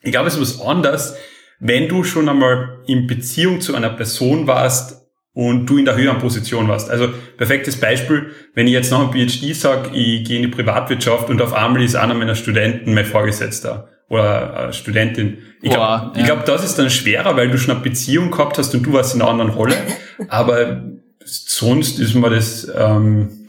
ich 0.00 0.10
glaube, 0.10 0.26
es 0.26 0.36
ist 0.36 0.58
was 0.58 0.66
anderes, 0.66 1.14
wenn 1.60 1.86
du 1.86 2.02
schon 2.02 2.28
einmal 2.28 2.80
in 2.88 3.06
Beziehung 3.06 3.60
zu 3.60 3.76
einer 3.76 3.90
Person 3.90 4.48
warst 4.48 5.06
und 5.32 5.66
du 5.66 5.78
in 5.78 5.84
der 5.84 5.94
höheren 5.94 6.18
Position 6.18 6.66
warst. 6.66 6.90
Also 6.90 7.08
perfektes 7.36 7.78
Beispiel, 7.78 8.32
wenn 8.54 8.66
ich 8.66 8.72
jetzt 8.72 8.90
nach 8.90 8.98
einem 8.98 9.12
PhD 9.12 9.54
sage, 9.54 9.90
ich 9.94 10.24
gehe 10.24 10.38
in 10.38 10.42
die 10.42 10.48
Privatwirtschaft 10.48 11.30
und 11.30 11.40
auf 11.40 11.52
einmal 11.52 11.84
ist 11.84 11.94
einer 11.94 12.14
meiner 12.14 12.34
Studenten 12.34 12.94
mein 12.94 13.04
Vorgesetzter 13.04 13.88
oder 14.10 14.56
eine 14.56 14.72
Studentin. 14.74 15.38
Ich 15.62 15.70
glaube, 15.70 16.18
ja. 16.18 16.24
glaub, 16.24 16.44
das 16.44 16.64
ist 16.64 16.78
dann 16.78 16.90
schwerer, 16.90 17.36
weil 17.36 17.50
du 17.50 17.56
schon 17.56 17.74
eine 17.74 17.80
Beziehung 17.82 18.30
gehabt 18.30 18.58
hast 18.58 18.74
und 18.74 18.82
du 18.82 18.92
warst 18.92 19.14
in 19.14 19.22
einer 19.22 19.30
anderen 19.30 19.52
Rolle. 19.52 19.76
Aber 20.28 20.82
sonst 21.24 21.98
ist 21.98 22.14
mir 22.14 22.28
das 22.28 22.70
ähm, 22.76 23.46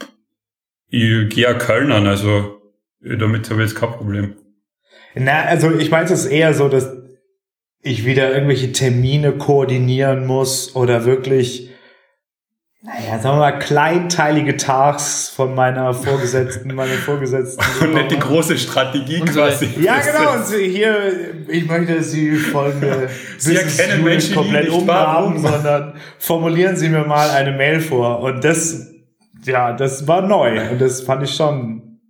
Ich 0.88 1.28
gehe 1.34 1.44
ja 1.44 1.54
Köln 1.54 1.92
an, 1.92 2.06
also 2.06 2.62
damit 3.00 3.50
habe 3.50 3.62
ich 3.62 3.70
jetzt 3.70 3.78
kein 3.78 3.90
Problem. 3.90 4.36
Na, 5.14 5.42
also 5.42 5.70
ich 5.76 5.90
meine, 5.90 6.04
es 6.04 6.12
ist 6.12 6.26
eher 6.26 6.54
so, 6.54 6.68
dass 6.68 6.90
ich 7.82 8.06
wieder 8.06 8.32
irgendwelche 8.32 8.70
Termine 8.70 9.32
koordinieren 9.32 10.26
muss 10.26 10.76
oder 10.76 11.04
wirklich, 11.04 11.71
naja, 12.84 13.18
sagen 13.20 13.36
wir 13.36 13.40
mal, 13.40 13.58
kleinteilige 13.60 14.56
Tasks 14.56 15.28
von 15.28 15.54
meiner 15.54 15.94
Vorgesetzten, 15.94 16.74
meiner 16.74 16.94
Vorgesetzten. 16.94 17.62
Und 17.80 17.94
nicht 17.94 18.10
die 18.10 18.18
große 18.18 18.58
Strategie 18.58 19.20
Und 19.20 19.32
so- 19.32 19.40
quasi. 19.40 19.68
Ja, 19.80 20.00
genau. 20.00 20.32
Und 20.34 20.46
sie 20.46 20.68
hier, 20.68 20.96
ich 21.48 21.66
möchte 21.66 22.02
Sie 22.02 22.34
folgende 22.36 23.08
Sie 23.38 23.52
Business 23.54 23.78
erkennen 23.78 24.04
Menschen 24.04 24.34
komplett 24.34 24.64
nicht, 24.64 24.72
umhaben, 24.76 25.34
warum? 25.34 25.38
sondern 25.38 25.94
formulieren 26.18 26.74
Sie 26.76 26.88
mir 26.88 27.04
mal 27.04 27.30
eine 27.30 27.52
Mail 27.52 27.80
vor. 27.80 28.18
Und 28.20 28.42
das, 28.42 28.88
ja, 29.44 29.72
das 29.74 30.08
war 30.08 30.22
neu. 30.22 30.70
Und 30.70 30.80
das 30.80 31.02
fand 31.02 31.22
ich 31.22 31.34
schon, 31.36 32.00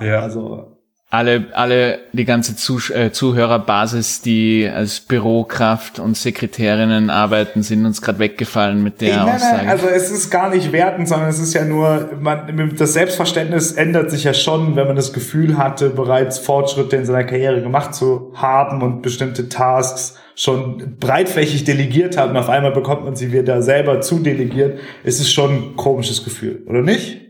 Ja. 0.00 0.20
also, 0.22 0.69
alle, 1.12 1.46
alle, 1.54 1.98
die 2.12 2.24
ganze 2.24 2.54
Zusch 2.54 2.92
äh, 2.92 3.10
Zuhörerbasis, 3.10 4.22
die 4.22 4.70
als 4.72 5.00
Bürokraft 5.00 5.98
und 5.98 6.16
Sekretärinnen 6.16 7.10
arbeiten, 7.10 7.64
sind 7.64 7.84
uns 7.84 8.00
gerade 8.00 8.20
weggefallen 8.20 8.80
mit 8.84 9.00
der 9.00 9.16
nein, 9.16 9.34
Aussage. 9.34 9.56
nein, 9.56 9.68
also 9.68 9.88
es 9.88 10.12
ist 10.12 10.30
gar 10.30 10.50
nicht 10.50 10.70
wertend, 10.70 11.08
sondern 11.08 11.28
es 11.28 11.40
ist 11.40 11.52
ja 11.52 11.64
nur, 11.64 12.10
man, 12.20 12.76
das 12.78 12.92
Selbstverständnis 12.92 13.72
ändert 13.72 14.12
sich 14.12 14.22
ja 14.22 14.32
schon, 14.32 14.76
wenn 14.76 14.86
man 14.86 14.94
das 14.94 15.12
Gefühl 15.12 15.58
hatte, 15.58 15.90
bereits 15.90 16.38
Fortschritte 16.38 16.94
in 16.94 17.04
seiner 17.04 17.24
Karriere 17.24 17.60
gemacht 17.60 17.92
zu 17.92 18.32
haben 18.36 18.80
und 18.80 19.02
bestimmte 19.02 19.48
Tasks 19.48 20.16
schon 20.36 20.96
breitflächig 21.00 21.64
delegiert 21.64 22.16
hat 22.16 22.30
und 22.30 22.36
auf 22.36 22.48
einmal 22.48 22.70
bekommt 22.70 23.04
man 23.04 23.16
sie 23.16 23.32
wieder 23.32 23.62
selber 23.62 24.00
zudelegiert, 24.00 24.78
ist 25.02 25.20
es 25.20 25.30
schon 25.30 25.50
ein 25.50 25.76
komisches 25.76 26.22
Gefühl, 26.22 26.62
oder 26.68 26.82
nicht? 26.82 27.20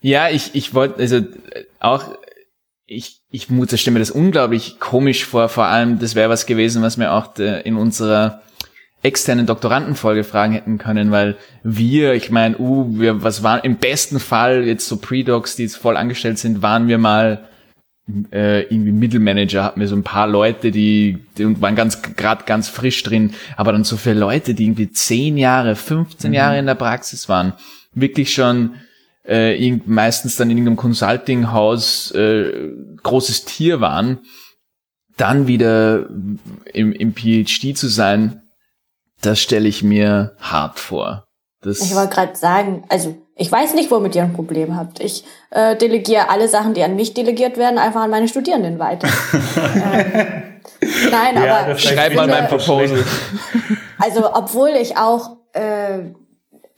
Ja, 0.00 0.28
ich, 0.30 0.54
ich 0.54 0.74
wollte, 0.74 1.00
also 1.00 1.16
äh, 1.16 1.24
auch, 1.80 2.04
ich, 2.86 3.20
ich 3.30 3.44
stelle 3.44 3.94
mir 3.94 4.00
das 4.00 4.10
unglaublich 4.10 4.78
komisch 4.78 5.24
vor, 5.24 5.48
vor 5.48 5.64
allem, 5.64 5.98
das 5.98 6.14
wäre 6.14 6.30
was 6.30 6.46
gewesen, 6.46 6.82
was 6.82 6.98
wir 6.98 7.12
auch 7.12 7.36
äh, 7.38 7.62
in 7.62 7.76
unserer 7.76 8.42
externen 9.02 9.46
Doktorandenfolge 9.46 10.24
fragen 10.24 10.52
hätten 10.52 10.78
können, 10.78 11.10
weil 11.10 11.36
wir, 11.62 12.14
ich 12.14 12.30
meine, 12.30 12.58
uh, 12.58 12.98
wir, 12.98 13.22
was 13.22 13.42
waren, 13.42 13.60
im 13.62 13.76
besten 13.76 14.18
Fall 14.18 14.64
jetzt 14.64 14.88
so 14.88 14.96
Pre-Docs, 14.96 15.56
die 15.56 15.64
jetzt 15.64 15.76
voll 15.76 15.96
angestellt 15.96 16.38
sind, 16.38 16.62
waren 16.62 16.88
wir 16.88 16.98
mal 16.98 17.48
äh, 18.32 18.62
irgendwie 18.62 18.92
Mittelmanager, 18.92 19.64
hatten 19.64 19.80
wir 19.80 19.88
so 19.88 19.96
ein 19.96 20.02
paar 20.02 20.26
Leute, 20.26 20.70
die, 20.70 21.18
die 21.36 21.60
waren 21.60 21.76
ganz 21.76 22.02
gerade 22.02 22.44
ganz 22.44 22.68
frisch 22.68 23.02
drin, 23.02 23.34
aber 23.56 23.72
dann 23.72 23.84
so 23.84 23.96
viele 23.96 24.18
Leute, 24.18 24.54
die 24.54 24.64
irgendwie 24.64 24.90
zehn 24.90 25.36
Jahre, 25.36 25.76
15 25.76 26.32
Jahre 26.32 26.58
in 26.58 26.66
der 26.66 26.76
Praxis 26.76 27.28
waren, 27.28 27.52
wirklich 27.94 28.32
schon 28.32 28.74
äh, 29.28 29.54
irgend- 29.56 29.88
meistens 29.88 30.36
dann 30.36 30.50
in 30.50 30.58
irgendeinem 30.58 30.76
Consulting-Haus 30.76 32.10
äh, 32.12 32.70
großes 33.02 33.44
Tier 33.44 33.80
waren, 33.80 34.20
dann 35.16 35.46
wieder 35.46 36.08
im, 36.72 36.92
im 36.92 37.14
PhD 37.14 37.76
zu 37.76 37.88
sein, 37.88 38.42
das 39.22 39.40
stelle 39.40 39.66
ich 39.68 39.82
mir 39.82 40.36
hart 40.40 40.78
vor. 40.78 41.24
Das, 41.62 41.80
Ich 41.80 41.94
wollte 41.94 42.14
gerade 42.14 42.36
sagen, 42.36 42.84
also 42.88 43.16
ich 43.34 43.50
weiß 43.50 43.74
nicht, 43.74 43.90
womit 43.90 44.14
ihr 44.14 44.22
ein 44.22 44.32
Problem 44.34 44.76
habt. 44.76 45.00
Ich 45.00 45.24
äh, 45.50 45.76
delegiere 45.76 46.28
alle 46.30 46.48
Sachen, 46.48 46.74
die 46.74 46.82
an 46.82 46.96
mich 46.96 47.12
delegiert 47.14 47.56
werden, 47.56 47.78
einfach 47.78 48.02
an 48.02 48.10
meine 48.10 48.28
Studierenden 48.28 48.78
weiter. 48.78 49.08
ähm, 49.56 50.42
nein, 51.10 51.34
Ja, 51.44 51.60
aber 51.64 51.76
schreib 51.78 52.14
mal 52.14 52.26
mein 52.28 52.46
Proposal. 52.48 53.04
Also 53.98 54.34
obwohl 54.34 54.70
ich 54.80 54.96
auch, 54.96 55.36
äh, 55.54 56.00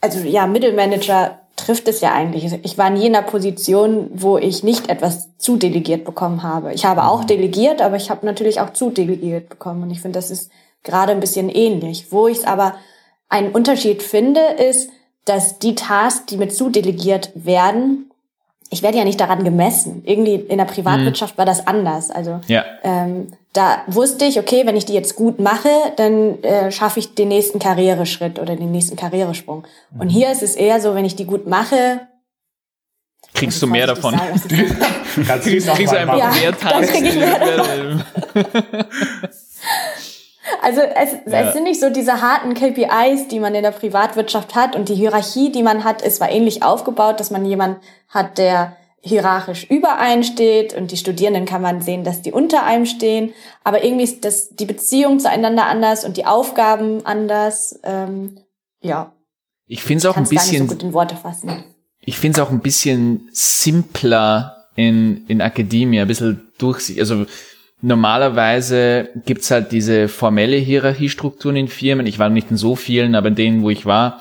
also 0.01 0.21
ja, 0.21 0.47
Mittelmanager 0.47 1.41
trifft 1.69 1.87
es 1.87 2.01
ja 2.01 2.15
eigentlich. 2.15 2.51
Ich 2.63 2.79
war 2.79 2.89
nie 2.89 3.07
in 3.07 3.15
einer 3.15 3.27
Position, 3.27 4.09
wo 4.15 4.39
ich 4.39 4.63
nicht 4.63 4.89
etwas 4.89 5.37
zudelegiert 5.37 6.07
bekommen 6.07 6.43
habe. 6.43 6.73
Ich 6.73 6.87
habe 6.87 7.05
auch 7.05 7.25
delegiert, 7.25 7.83
aber 7.83 7.97
ich 7.97 8.09
habe 8.09 8.25
natürlich 8.25 8.59
auch 8.59 8.71
zudelegiert 8.71 9.51
bekommen. 9.51 9.83
Und 9.83 9.91
ich 9.91 10.01
finde, 10.01 10.19
das 10.19 10.31
ist 10.31 10.51
gerade 10.83 11.13
ein 11.13 11.21
bisschen 11.21 11.51
ähnlich. 11.51 12.07
Wo 12.11 12.27
ich 12.27 12.39
es 12.39 12.45
aber 12.45 12.77
einen 13.29 13.51
Unterschied 13.51 14.03
finde, 14.03 14.41
ist, 14.41 14.89
dass 15.27 15.59
die 15.59 15.75
Tasks, 15.75 16.25
die 16.25 16.39
mir 16.39 16.49
zudelegiert 16.49 17.33
werden, 17.35 18.11
ich 18.71 18.83
werde 18.83 18.97
ja 18.97 19.05
nicht 19.05 19.21
daran 19.21 19.45
gemessen. 19.45 20.03
Irgendwie 20.07 20.37
in 20.37 20.57
der 20.57 20.65
Privatwirtschaft 20.65 21.37
war 21.37 21.45
das 21.45 21.67
anders. 21.67 22.11
Also 22.11 22.41
ja. 22.47 22.65
ähm, 22.83 23.35
da 23.53 23.83
wusste 23.87 24.25
ich, 24.27 24.39
okay, 24.39 24.67
wenn 24.67 24.77
ich 24.77 24.85
die 24.85 24.93
jetzt 24.95 25.17
gut 25.17 25.39
mache, 25.41 25.71
dann 25.97 26.43
äh, 26.43 26.71
schaffe 26.71 27.01
ich 27.01 27.15
den 27.15 27.29
nächsten 27.29 27.59
Karriereschritt 27.59 28.39
oder 28.39 28.57
den 28.57 28.71
nächsten 28.71 28.97
Karrieresprung. 28.97 29.65
Und 29.99 30.09
hier 30.11 30.31
ist 30.31 30.43
es 30.43 30.55
eher 30.55 30.81
so, 30.81 30.95
wenn 30.95 31.05
ich 31.05 31.17
die 31.17 31.25
gut 31.27 31.47
mache, 31.47 32.01
Kriegst 33.35 33.61
du 33.61 33.67
mehr 33.67 33.87
davon. 33.87 34.15
Sagen. 34.17 34.41
Kannst 35.27 35.47
du 35.47 35.51
Kriegst, 35.51 35.69
du 35.93 35.99
einfach 35.99 36.17
Ja, 36.19 36.31
mehr 36.31 36.53
dann 36.61 36.83
krieg 36.83 37.05
ich 37.05 37.17
mehr 37.17 37.39
Tages. 37.39 38.05
Also 40.63 40.81
es, 40.81 41.13
Ja. 41.31 41.41
es 41.41 41.53
sind 41.53 41.65
nicht 41.65 41.79
so 41.79 41.91
diese 41.91 42.23
harten 42.23 42.55
KPIs, 42.55 43.29
die 43.29 43.39
man 43.39 43.55
in 43.55 43.63
der 43.63 43.71
Privatwirtschaft 43.71 44.55
hat 44.55 44.75
und 44.77 44.89
die 44.89 44.95
Hierarchie, 44.95 45.53
die 45.53 45.63
man 45.63 45.85
hat, 45.85 46.01
ist 46.03 46.17
zwar 46.17 46.31
ähnlich 46.31 46.63
aufgebaut, 46.63 47.21
dass 47.21 47.31
man 47.31 47.45
jemand 47.45 47.79
hat, 48.09 48.39
der 48.39 48.77
hierarchisch 49.01 49.65
über 49.71 49.99
einen 49.99 50.25
steht 50.25 50.75
und 50.75 50.91
die 50.91 50.97
Studierenden 50.97 51.45
kann 51.45 51.63
man 51.63 51.81
sehen, 51.83 52.05
dass 52.05 52.21
die 52.23 52.33
unter 52.33 52.65
einem 52.65 52.85
stehen, 52.87 53.33
aber 53.65 53.85
irgendwie 53.85 54.05
ist 54.05 54.25
das 54.25 54.51
die 54.51 54.67
Beziehung 54.67 55.21
zueinander 55.21 55.67
anders 55.67 56.05
und 56.05 56.17
die 56.17 56.27
Aufgaben 56.27 57.07
anders. 57.07 57.79
Ähm, 57.85 58.41
ja, 58.81 59.13
Ich 59.67 59.83
finde 59.83 59.99
es 59.99 60.07
auch 60.07 60.17
ein 60.17 60.25
gar 60.25 60.31
nicht 60.33 60.43
so 60.43 60.51
bisschen 60.51 60.67
gut 60.69 60.83
in 60.83 60.93
Worte 60.93 61.17
fassen. 61.17 61.65
ich 62.01 62.19
finde 62.19 62.41
es 62.41 62.47
auch 62.47 62.51
ein 62.51 62.61
bisschen 62.61 63.29
simpler 63.33 64.67
in, 64.75 65.25
in 65.29 65.41
Akademie, 65.41 66.01
ein 66.01 66.09
bisschen 66.09 66.49
durchsichtig. 66.59 67.01
Also 67.01 67.27
normalerweise 67.81 69.11
gibt's 69.27 69.51
halt 69.51 69.73
diese 69.73 70.09
formelle 70.09 70.57
Hierarchiestrukturen 70.57 71.57
in 71.57 71.69
Firmen. 71.69 72.07
Ich 72.07 72.19
war 72.19 72.29
nicht 72.31 72.51
in 72.51 72.57
so 72.57 72.77
vielen, 72.77 73.15
aber 73.15 73.29
in 73.29 73.35
denen, 73.35 73.63
wo 73.63 73.71
ich 73.71 73.87
war. 73.87 74.21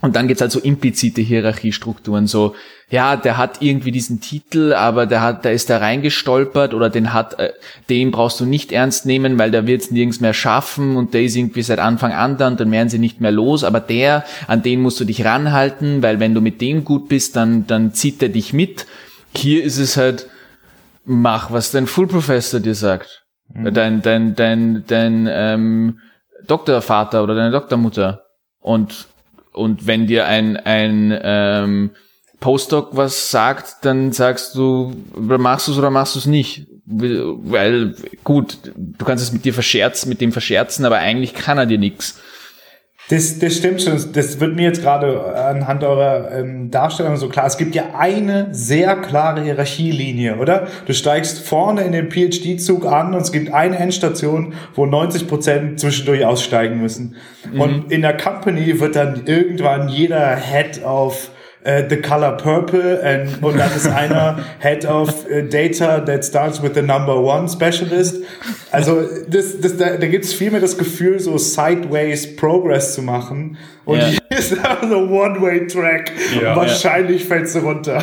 Und 0.00 0.16
dann 0.16 0.28
gibt's 0.28 0.40
halt 0.40 0.52
so 0.52 0.60
implizite 0.60 1.20
Hierarchiestrukturen, 1.20 2.26
so, 2.26 2.54
ja, 2.88 3.16
der 3.16 3.36
hat 3.36 3.60
irgendwie 3.60 3.92
diesen 3.92 4.20
Titel, 4.20 4.72
aber 4.72 5.06
der 5.06 5.20
hat, 5.20 5.44
der 5.44 5.52
ist 5.52 5.70
da 5.70 5.78
reingestolpert 5.78 6.74
oder 6.74 6.90
den 6.90 7.12
hat, 7.12 7.38
äh, 7.38 7.52
den 7.88 8.10
brauchst 8.10 8.40
du 8.40 8.46
nicht 8.46 8.72
ernst 8.72 9.06
nehmen, 9.06 9.38
weil 9.38 9.50
der 9.50 9.66
wird's 9.66 9.90
nirgends 9.90 10.20
mehr 10.20 10.32
schaffen 10.32 10.96
und 10.96 11.14
der 11.14 11.22
ist 11.22 11.36
irgendwie 11.36 11.62
seit 11.62 11.78
Anfang 11.78 12.12
an 12.12 12.38
da 12.38 12.48
und 12.48 12.58
dann 12.58 12.72
werden 12.72 12.88
sie 12.88 12.98
nicht 12.98 13.20
mehr 13.20 13.30
los, 13.30 13.62
aber 13.62 13.78
der, 13.78 14.24
an 14.46 14.62
den 14.62 14.80
musst 14.80 14.98
du 15.00 15.04
dich 15.04 15.24
ranhalten, 15.24 16.02
weil 16.02 16.18
wenn 16.18 16.34
du 16.34 16.40
mit 16.40 16.60
dem 16.60 16.84
gut 16.84 17.08
bist, 17.08 17.36
dann, 17.36 17.66
dann 17.66 17.92
zieht 17.92 18.22
der 18.22 18.30
dich 18.30 18.52
mit. 18.52 18.86
Hier 19.36 19.62
ist 19.62 19.78
es 19.78 19.96
halt, 19.96 20.26
mach, 21.04 21.52
was 21.52 21.70
dein 21.70 21.86
Full 21.86 22.08
Professor 22.08 22.58
dir 22.58 22.74
sagt. 22.74 23.24
Dein, 23.54 24.00
dein, 24.00 24.34
dein, 24.34 24.84
dein, 24.86 25.28
ähm, 25.30 25.98
Doktorvater 26.46 27.22
oder 27.22 27.34
deine 27.34 27.50
Doktormutter. 27.50 28.24
Und 28.60 29.06
und 29.52 29.86
wenn 29.86 30.06
dir 30.06 30.26
ein, 30.26 30.56
ein 30.56 31.18
ähm, 31.22 31.90
Postdoc 32.40 32.96
was 32.96 33.30
sagt, 33.30 33.84
dann 33.84 34.12
sagst 34.12 34.54
du, 34.54 34.94
machst 35.14 35.68
du 35.68 35.72
es 35.72 35.78
oder 35.78 35.90
machst 35.90 36.14
du 36.14 36.18
es 36.18 36.26
nicht. 36.26 36.66
Weil, 36.86 37.94
gut, 38.24 38.58
du 38.74 39.04
kannst 39.04 39.22
es 39.22 39.32
mit 39.32 39.44
dir 39.44 39.54
verscherzen, 39.54 40.08
mit 40.08 40.20
dem 40.20 40.32
verscherzen, 40.32 40.84
aber 40.84 40.98
eigentlich 40.98 41.34
kann 41.34 41.58
er 41.58 41.66
dir 41.66 41.78
nichts. 41.78 42.18
Das, 43.10 43.40
das 43.40 43.56
stimmt 43.56 43.82
schon. 43.82 43.98
Das 44.12 44.38
wird 44.38 44.54
mir 44.54 44.62
jetzt 44.62 44.82
gerade 44.82 45.34
anhand 45.34 45.82
eurer 45.82 46.30
ähm, 46.30 46.70
Darstellung 46.70 47.16
so 47.16 47.28
klar. 47.28 47.46
Es 47.46 47.58
gibt 47.58 47.74
ja 47.74 47.94
eine 47.98 48.48
sehr 48.52 48.94
klare 48.96 49.42
Hierarchielinie, 49.42 50.36
oder? 50.36 50.68
Du 50.86 50.94
steigst 50.94 51.40
vorne 51.40 51.82
in 51.82 51.90
den 51.90 52.08
PhD-Zug 52.08 52.86
an 52.86 53.12
und 53.12 53.20
es 53.20 53.32
gibt 53.32 53.52
eine 53.52 53.76
Endstation, 53.78 54.54
wo 54.76 54.86
90 54.86 55.26
Prozent 55.26 55.80
zwischendurch 55.80 56.24
aussteigen 56.24 56.80
müssen. 56.80 57.16
Und 57.58 57.90
in 57.90 58.02
der 58.02 58.16
Company 58.16 58.78
wird 58.78 58.94
dann 58.94 59.22
irgendwann 59.26 59.88
jeder 59.88 60.36
Head 60.36 60.84
of 60.84 61.30
äh, 61.64 61.84
the 61.90 61.96
color 62.00 62.36
purple 62.36 63.02
and, 63.04 63.42
und 63.42 63.58
dann 63.58 63.70
ist 63.76 63.86
einer 63.86 64.38
Head 64.60 64.86
of 64.86 65.28
äh, 65.28 65.42
Data 65.46 66.00
that 66.00 66.24
starts 66.24 66.62
with 66.62 66.72
the 66.74 66.82
number 66.82 67.16
one 67.16 67.48
Specialist. 67.48 68.16
Also 68.70 69.02
das, 69.28 69.60
das, 69.60 69.76
da, 69.76 69.96
da 69.96 70.06
gibt 70.06 70.24
es 70.24 70.32
viel 70.32 70.50
mehr 70.50 70.60
das 70.60 70.78
Gefühl, 70.78 71.20
so 71.20 71.36
sideways 71.38 72.36
Progress 72.36 72.94
zu 72.94 73.02
machen. 73.02 73.58
Und 73.84 73.98
Ja. 73.98 74.06
hier 74.06 74.38
ist 74.38 74.52
einfach 74.52 74.88
so 74.88 74.96
One-Way-Track. 74.98 76.12
Ja. 76.40 76.54
Wahrscheinlich 76.56 77.24
fällst 77.24 77.54
du 77.56 77.60
runter. 77.60 78.02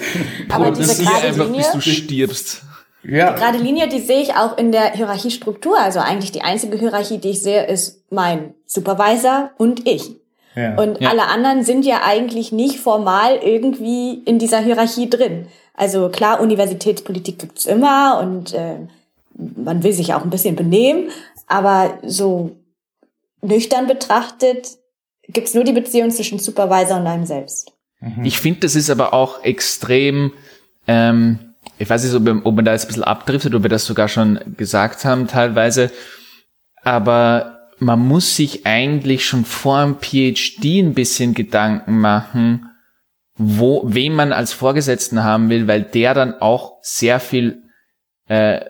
Aber 0.48 0.66
Und 0.68 0.78
das 0.78 0.88
diese 0.98 1.02
hier 1.02 1.10
gerade 1.12 1.26
einfach, 1.28 1.44
Linie, 1.46 1.58
bis 1.60 1.72
du 1.72 1.80
stirbst. 1.80 2.62
ja. 3.04 3.32
gerade 3.32 3.58
Linie, 3.58 3.88
die 3.88 4.00
sehe 4.00 4.20
ich 4.20 4.34
auch 4.34 4.58
in 4.58 4.72
der 4.72 4.92
Hierarchiestruktur. 4.92 5.78
Also 5.80 6.00
eigentlich 6.00 6.32
die 6.32 6.42
einzige 6.42 6.76
Hierarchie, 6.76 7.18
die 7.18 7.30
ich 7.30 7.42
sehe, 7.42 7.66
ist 7.66 8.02
mein 8.10 8.54
Supervisor 8.66 9.50
und 9.58 9.86
ich. 9.88 10.16
Ja. 10.58 10.74
Und 10.76 11.00
Ja. 11.00 11.10
alle 11.10 11.26
anderen 11.28 11.62
sind 11.62 11.84
ja 11.84 12.02
eigentlich 12.04 12.52
nicht 12.52 12.78
formal 12.78 13.36
irgendwie 13.42 14.22
in 14.24 14.38
dieser 14.38 14.60
Hierarchie 14.60 15.08
drin. 15.08 15.46
Also 15.74 16.08
klar, 16.08 16.40
Universitätspolitik 16.40 17.38
gibt's 17.38 17.66
immer 17.66 18.18
und 18.20 18.52
äh, 18.54 18.78
man 19.56 19.82
will 19.84 19.92
sich 19.92 20.14
auch 20.14 20.24
ein 20.24 20.30
bisschen 20.30 20.56
benehmen, 20.56 21.10
aber 21.46 21.98
so 22.04 22.56
nüchtern 23.42 23.86
betrachtet 23.86 24.76
gibt's 25.28 25.54
nur 25.54 25.62
die 25.64 25.72
Beziehung 25.72 26.10
zwischen 26.10 26.38
Supervisor 26.38 26.98
und 26.98 27.06
einem 27.06 27.26
selbst. 27.26 27.72
Mhm. 28.00 28.24
Ich 28.24 28.38
finde, 28.40 28.60
das 28.60 28.74
ist 28.74 28.90
aber 28.90 29.12
auch 29.14 29.44
extrem, 29.44 30.32
ähm, 30.86 31.54
ich 31.78 31.88
weiß 31.88 32.02
nicht, 32.04 32.14
ob, 32.14 32.46
ob 32.46 32.54
man 32.56 32.64
da 32.64 32.72
jetzt 32.72 32.86
ein 32.86 32.88
bisschen 32.88 33.04
abdriftet, 33.04 33.54
ob 33.54 33.62
wir 33.62 33.70
das 33.70 33.84
sogar 33.86 34.08
schon 34.08 34.40
gesagt 34.56 35.04
haben 35.04 35.28
teilweise, 35.28 35.90
aber 36.82 37.57
man 37.80 38.00
muss 38.00 38.36
sich 38.36 38.66
eigentlich 38.66 39.26
schon 39.26 39.44
vor 39.44 39.82
dem 39.82 40.00
PhD 40.00 40.80
ein 40.80 40.94
bisschen 40.94 41.34
Gedanken 41.34 42.00
machen, 42.00 42.70
wo, 43.36 43.82
wen 43.86 44.14
man 44.14 44.32
als 44.32 44.52
Vorgesetzten 44.52 45.22
haben 45.22 45.48
will, 45.48 45.68
weil 45.68 45.82
der 45.82 46.14
dann 46.14 46.34
auch 46.34 46.78
sehr 46.82 47.20
viel 47.20 47.62
äh, 48.26 48.60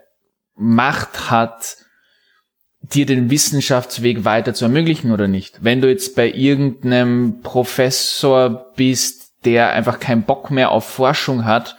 Macht 0.55 1.31
hat, 1.31 1.77
dir 2.81 3.07
den 3.07 3.31
Wissenschaftsweg 3.31 4.25
weiter 4.25 4.55
zu 4.55 4.65
ermöglichen 4.65 5.13
oder 5.13 5.29
nicht. 5.29 5.63
Wenn 5.63 5.81
du 5.81 5.89
jetzt 5.89 6.15
bei 6.17 6.31
irgendeinem 6.31 7.41
Professor 7.43 8.73
bist, 8.77 9.33
der 9.45 9.71
einfach 9.71 10.01
keinen 10.01 10.23
Bock 10.23 10.51
mehr 10.51 10.71
auf 10.71 10.85
Forschung 10.85 11.45
hat 11.45 11.77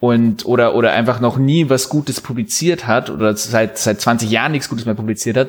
und 0.00 0.46
oder 0.46 0.74
oder 0.74 0.92
einfach 0.92 1.20
noch 1.20 1.38
nie 1.38 1.68
was 1.70 1.88
Gutes 1.88 2.20
publiziert 2.20 2.86
hat 2.86 3.10
oder 3.10 3.36
seit 3.36 3.78
seit 3.78 4.00
20 4.00 4.30
Jahren 4.30 4.52
nichts 4.52 4.68
Gutes 4.68 4.84
mehr 4.84 4.94
publiziert 4.94 5.36
hat, 5.36 5.48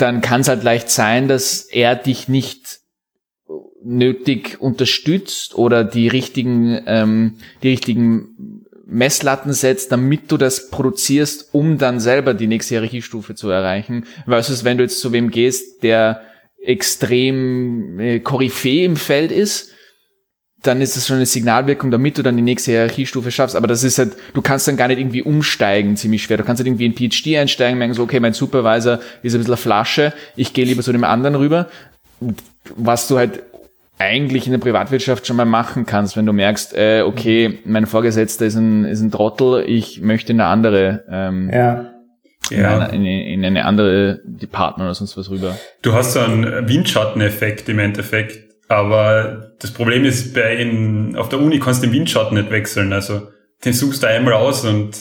dann 0.00 0.20
kann 0.20 0.42
es 0.42 0.48
halt 0.48 0.62
leicht 0.62 0.90
sein, 0.90 1.28
dass 1.28 1.62
er 1.62 1.96
dich 1.96 2.28
nicht 2.28 2.80
nötig 3.82 4.60
unterstützt 4.60 5.54
oder 5.54 5.84
die 5.84 6.08
richtigen 6.08 6.82
ähm, 6.86 7.36
die 7.62 7.70
richtigen 7.70 8.66
Messlatten 8.86 9.52
setzt, 9.52 9.92
damit 9.92 10.30
du 10.32 10.36
das 10.36 10.68
produzierst, 10.70 11.54
um 11.54 11.78
dann 11.78 12.00
selber 12.00 12.34
die 12.34 12.48
nächste 12.48 12.74
Hierarchiestufe 12.74 13.34
zu 13.34 13.48
erreichen. 13.48 14.04
Versus 14.26 14.64
wenn 14.64 14.78
du 14.78 14.82
jetzt 14.82 15.00
zu 15.00 15.12
wem 15.12 15.30
gehst, 15.30 15.82
der 15.82 16.22
extrem 16.60 17.98
äh, 18.00 18.20
Koryphäe 18.20 18.84
im 18.84 18.96
Feld 18.96 19.32
ist, 19.32 19.72
dann 20.62 20.80
ist 20.80 20.96
das 20.96 21.06
schon 21.06 21.16
eine 21.16 21.26
Signalwirkung, 21.26 21.90
damit 21.90 22.18
du 22.18 22.22
dann 22.22 22.36
die 22.36 22.42
nächste 22.42 22.72
Hierarchiestufe 22.72 23.30
schaffst. 23.30 23.56
Aber 23.56 23.66
das 23.66 23.82
ist 23.82 23.98
halt, 23.98 24.12
du 24.34 24.42
kannst 24.42 24.68
dann 24.68 24.76
gar 24.76 24.88
nicht 24.88 24.98
irgendwie 24.98 25.22
umsteigen, 25.22 25.96
ziemlich 25.96 26.22
schwer. 26.22 26.36
Du 26.36 26.44
kannst 26.44 26.60
halt 26.60 26.66
irgendwie 26.66 26.86
in 26.86 26.94
PhD 26.94 27.38
einsteigen, 27.38 27.78
merken 27.78 27.94
so, 27.94 28.02
okay, 28.02 28.20
mein 28.20 28.34
Supervisor 28.34 29.00
ist 29.22 29.34
ein 29.34 29.38
bisschen 29.38 29.46
eine 29.46 29.56
Flasche, 29.56 30.12
ich 30.36 30.52
gehe 30.52 30.64
lieber 30.64 30.82
zu 30.82 30.92
dem 30.92 31.04
anderen 31.04 31.34
rüber. 31.34 31.68
Was 32.76 33.08
du 33.08 33.16
halt 33.16 33.42
eigentlich 33.98 34.46
in 34.46 34.52
der 34.52 34.58
Privatwirtschaft 34.58 35.26
schon 35.26 35.36
mal 35.36 35.44
machen 35.44 35.86
kannst, 35.86 36.16
wenn 36.16 36.26
du 36.26 36.32
merkst, 36.32 36.74
äh, 36.74 37.02
okay, 37.02 37.58
mein 37.64 37.86
Vorgesetzter 37.86 38.46
ist 38.46 38.56
ein, 38.56 38.84
ist 38.84 39.00
ein 39.00 39.10
Trottel, 39.10 39.64
ich 39.66 40.00
möchte 40.00 40.32
in 40.32 40.40
eine 40.40 40.48
andere, 40.48 41.04
ähm, 41.10 41.50
ja. 41.52 41.90
In, 42.50 42.60
ja. 42.60 42.78
Eine, 42.78 42.94
in, 42.94 43.04
in 43.04 43.44
eine 43.44 43.64
andere 43.64 44.20
Department 44.24 44.86
oder 44.86 44.94
sonst 44.94 45.16
was 45.16 45.30
rüber. 45.30 45.56
Du 45.82 45.92
hast 45.92 46.14
so 46.14 46.20
einen 46.20 46.68
Windschatteneffekt 46.68 47.68
im 47.68 47.78
Endeffekt, 47.78 48.54
aber 48.68 49.49
das 49.60 49.70
Problem 49.70 50.04
ist, 50.04 50.34
bei 50.34 50.56
in, 50.56 51.16
auf 51.16 51.28
der 51.28 51.38
Uni 51.38 51.58
kannst 51.58 51.82
du 51.82 51.86
den 51.86 51.94
Windschatten 51.94 52.36
nicht 52.36 52.50
wechseln, 52.50 52.92
also 52.92 53.28
den 53.64 53.72
suchst 53.72 54.02
du 54.02 54.08
einmal 54.08 54.34
aus 54.34 54.64
und 54.64 54.92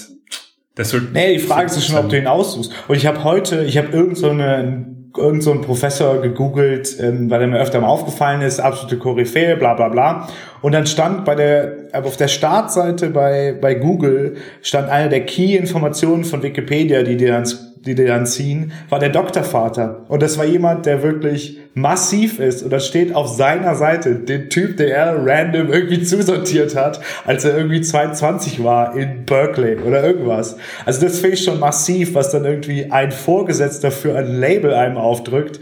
das 0.76 0.90
sollte. 0.90 1.08
Nee, 1.14 1.38
die 1.38 1.40
Frage 1.40 1.68
ist 1.68 1.86
schon, 1.86 1.98
ob 1.98 2.10
du 2.10 2.18
ihn 2.18 2.28
aussuchst. 2.28 2.72
Und 2.88 2.96
ich 2.96 3.06
habe 3.06 3.24
heute, 3.24 3.64
ich 3.64 3.78
habe 3.78 3.90
irgend 3.90 4.18
so 4.18 4.30
eine 4.30 5.00
irgend 5.18 5.44
so 5.44 5.52
ein 5.52 5.62
Professor 5.62 6.22
gegoogelt, 6.22 6.98
ähm, 7.00 7.30
weil 7.30 7.42
er 7.42 7.48
mir 7.48 7.60
öfter 7.60 7.82
mal 7.82 7.88
aufgefallen 7.88 8.42
ist, 8.42 8.60
absolute 8.60 8.98
Koryphäe, 8.98 9.58
bla 9.58 9.74
bla 9.74 9.90
bla. 9.90 10.30
Und 10.62 10.74
dann 10.74 10.86
stand 10.86 11.26
bei 11.26 11.36
der, 11.36 11.90
auf 11.94 12.18
der 12.18 12.28
Startseite 12.28 13.10
bei, 13.10 13.58
bei 13.60 13.76
Google, 13.76 14.38
stand 14.62 14.90
eine 14.90 15.10
der 15.10 15.26
Key-Informationen 15.26 16.26
von 16.26 16.44
Wikipedia, 16.44 17.04
die 17.04 17.18
dir 17.18 17.32
dann 17.32 17.48
die 17.86 17.96
dir 17.96 18.08
dann 18.08 18.26
ziehen, 18.26 18.72
war 18.90 19.00
der 19.00 19.10
Doktorvater. 19.10 20.06
Und 20.08 20.22
das 20.22 20.38
war 20.38 20.46
jemand, 20.46 20.86
der 20.86 21.04
wirklich 21.04 21.60
massiv 21.74 22.40
ist. 22.40 22.64
Und 22.64 22.72
das 22.72 22.86
steht 22.86 23.16
auf 23.16 23.28
seiner 23.28 23.76
Seite, 23.76 24.16
den 24.16 24.50
Typ, 24.50 24.78
der 24.78 24.96
er 24.96 25.26
random 25.26 25.72
irgendwie 25.72 26.04
zusortiert 26.04 26.76
hat, 26.76 27.00
als 27.26 27.46
er 27.46 27.58
irgendwie 27.58 27.82
22 27.82 28.64
war 28.64 28.96
in 28.96 29.26
Berkeley 29.26 29.78
oder 29.78 30.04
irgendwas. 30.04 30.58
Also 30.86 31.02
das 31.02 31.20
finde 31.20 31.36
ich 31.36 31.44
schon 31.44 31.60
massiv, 31.60 32.16
was 32.16 32.32
dann 32.32 32.46
irgendwie 32.46 32.92
ein 32.92 33.12
Vorgesetzter 33.12 33.92
für 33.92 34.18
ein 34.18 34.40
Label 34.40 34.74
einem 34.74 34.98
aufdrückt. 34.98 35.60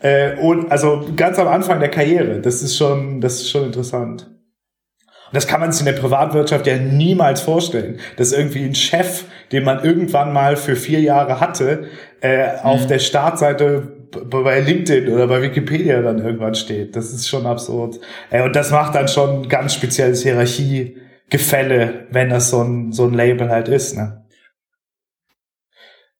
Äh, 0.00 0.36
und 0.36 0.70
also 0.70 1.06
ganz 1.16 1.38
am 1.38 1.48
Anfang 1.48 1.80
der 1.80 1.90
Karriere. 1.90 2.40
Das 2.40 2.62
ist 2.62 2.76
schon, 2.76 3.20
das 3.20 3.34
ist 3.34 3.50
schon 3.50 3.66
interessant. 3.66 4.29
Das 5.32 5.46
kann 5.46 5.60
man 5.60 5.72
sich 5.72 5.86
in 5.86 5.92
der 5.92 6.00
Privatwirtschaft 6.00 6.66
ja 6.66 6.76
niemals 6.76 7.40
vorstellen, 7.40 7.98
dass 8.16 8.32
irgendwie 8.32 8.64
ein 8.64 8.74
Chef, 8.74 9.24
den 9.52 9.64
man 9.64 9.84
irgendwann 9.84 10.32
mal 10.32 10.56
für 10.56 10.76
vier 10.76 11.00
Jahre 11.00 11.40
hatte, 11.40 11.84
äh, 12.20 12.46
mhm. 12.46 12.58
auf 12.62 12.86
der 12.86 12.98
Startseite 12.98 14.00
bei 14.10 14.60
LinkedIn 14.60 15.12
oder 15.12 15.26
bei 15.26 15.42
Wikipedia 15.42 16.02
dann 16.02 16.18
irgendwann 16.18 16.54
steht. 16.54 16.96
Das 16.96 17.12
ist 17.12 17.28
schon 17.28 17.46
absurd. 17.46 18.00
Äh, 18.30 18.42
und 18.42 18.56
das 18.56 18.70
macht 18.70 18.94
dann 18.94 19.08
schon 19.08 19.48
ganz 19.48 19.74
spezielles 19.74 20.22
Hierarchiegefälle, 20.22 22.06
wenn 22.10 22.30
das 22.30 22.50
so 22.50 22.62
ein, 22.62 22.92
so 22.92 23.04
ein 23.06 23.14
Label 23.14 23.50
halt 23.50 23.68
ist. 23.68 23.96
Ne? 23.96 24.24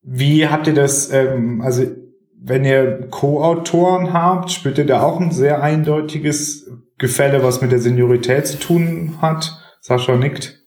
Wie 0.03 0.47
habt 0.47 0.67
ihr 0.67 0.75
das, 0.75 1.13
ähm, 1.13 1.61
also 1.63 1.85
wenn 2.43 2.65
ihr 2.65 3.09
Co-Autoren 3.11 4.13
habt, 4.13 4.51
spürt 4.51 4.79
ihr 4.79 4.87
da 4.87 5.03
auch 5.03 5.21
ein 5.21 5.31
sehr 5.31 5.63
eindeutiges 5.63 6.60
Gefälle, 7.01 7.43
was 7.43 7.63
mit 7.63 7.73
der 7.73 7.81
Seniorität 7.81 8.47
zu 8.47 8.59
tun 8.59 9.19
hat. 9.23 9.59
Sascha 9.81 10.15
nickt. 10.17 10.59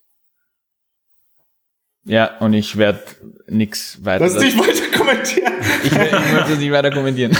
Ja, 2.06 2.38
und 2.40 2.54
ich 2.54 2.76
werde 2.76 3.04
nix 3.48 4.04
weiter. 4.04 4.26
Lass 4.26 4.38
dich 4.38 4.58
weiter 4.58 4.98
kommentieren. 4.98 5.54
ich, 5.84 5.92
ich 5.92 5.98
möchte 5.98 6.50
das 6.50 6.58
nicht 6.58 6.72
weiter 6.72 6.92
kommentieren. 6.92 7.38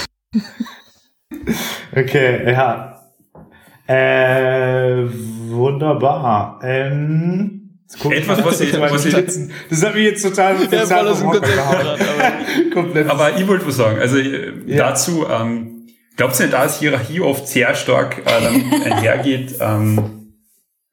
Okay, 1.92 2.52
ja. 2.52 3.02
Äh, 3.86 5.06
wunderbar. 5.48 6.60
Ähm, 6.62 7.80
etwas, 8.08 8.44
was 8.44 8.60
ich, 8.60 8.80
was 8.80 9.04
ich 9.04 9.14
das 9.70 9.84
hat 9.84 9.94
mich 9.94 10.04
jetzt 10.04 10.22
total, 10.22 10.56
total 10.56 10.88
ja, 10.88 11.00
aber, 12.74 13.10
aber 13.10 13.38
ich 13.38 13.46
wollte 13.46 13.66
was 13.66 13.76
sagen. 13.76 13.98
Also 13.98 14.18
ja. 14.18 14.54
dazu, 14.76 15.26
ähm, 15.28 15.73
Glaubst 16.16 16.38
du 16.38 16.44
nicht, 16.44 16.54
dass 16.54 16.78
Hierarchie 16.78 17.20
oft 17.20 17.48
sehr 17.48 17.74
stark 17.74 18.22
äh, 18.26 18.90
einhergeht, 18.90 19.56
ähm, 19.60 20.32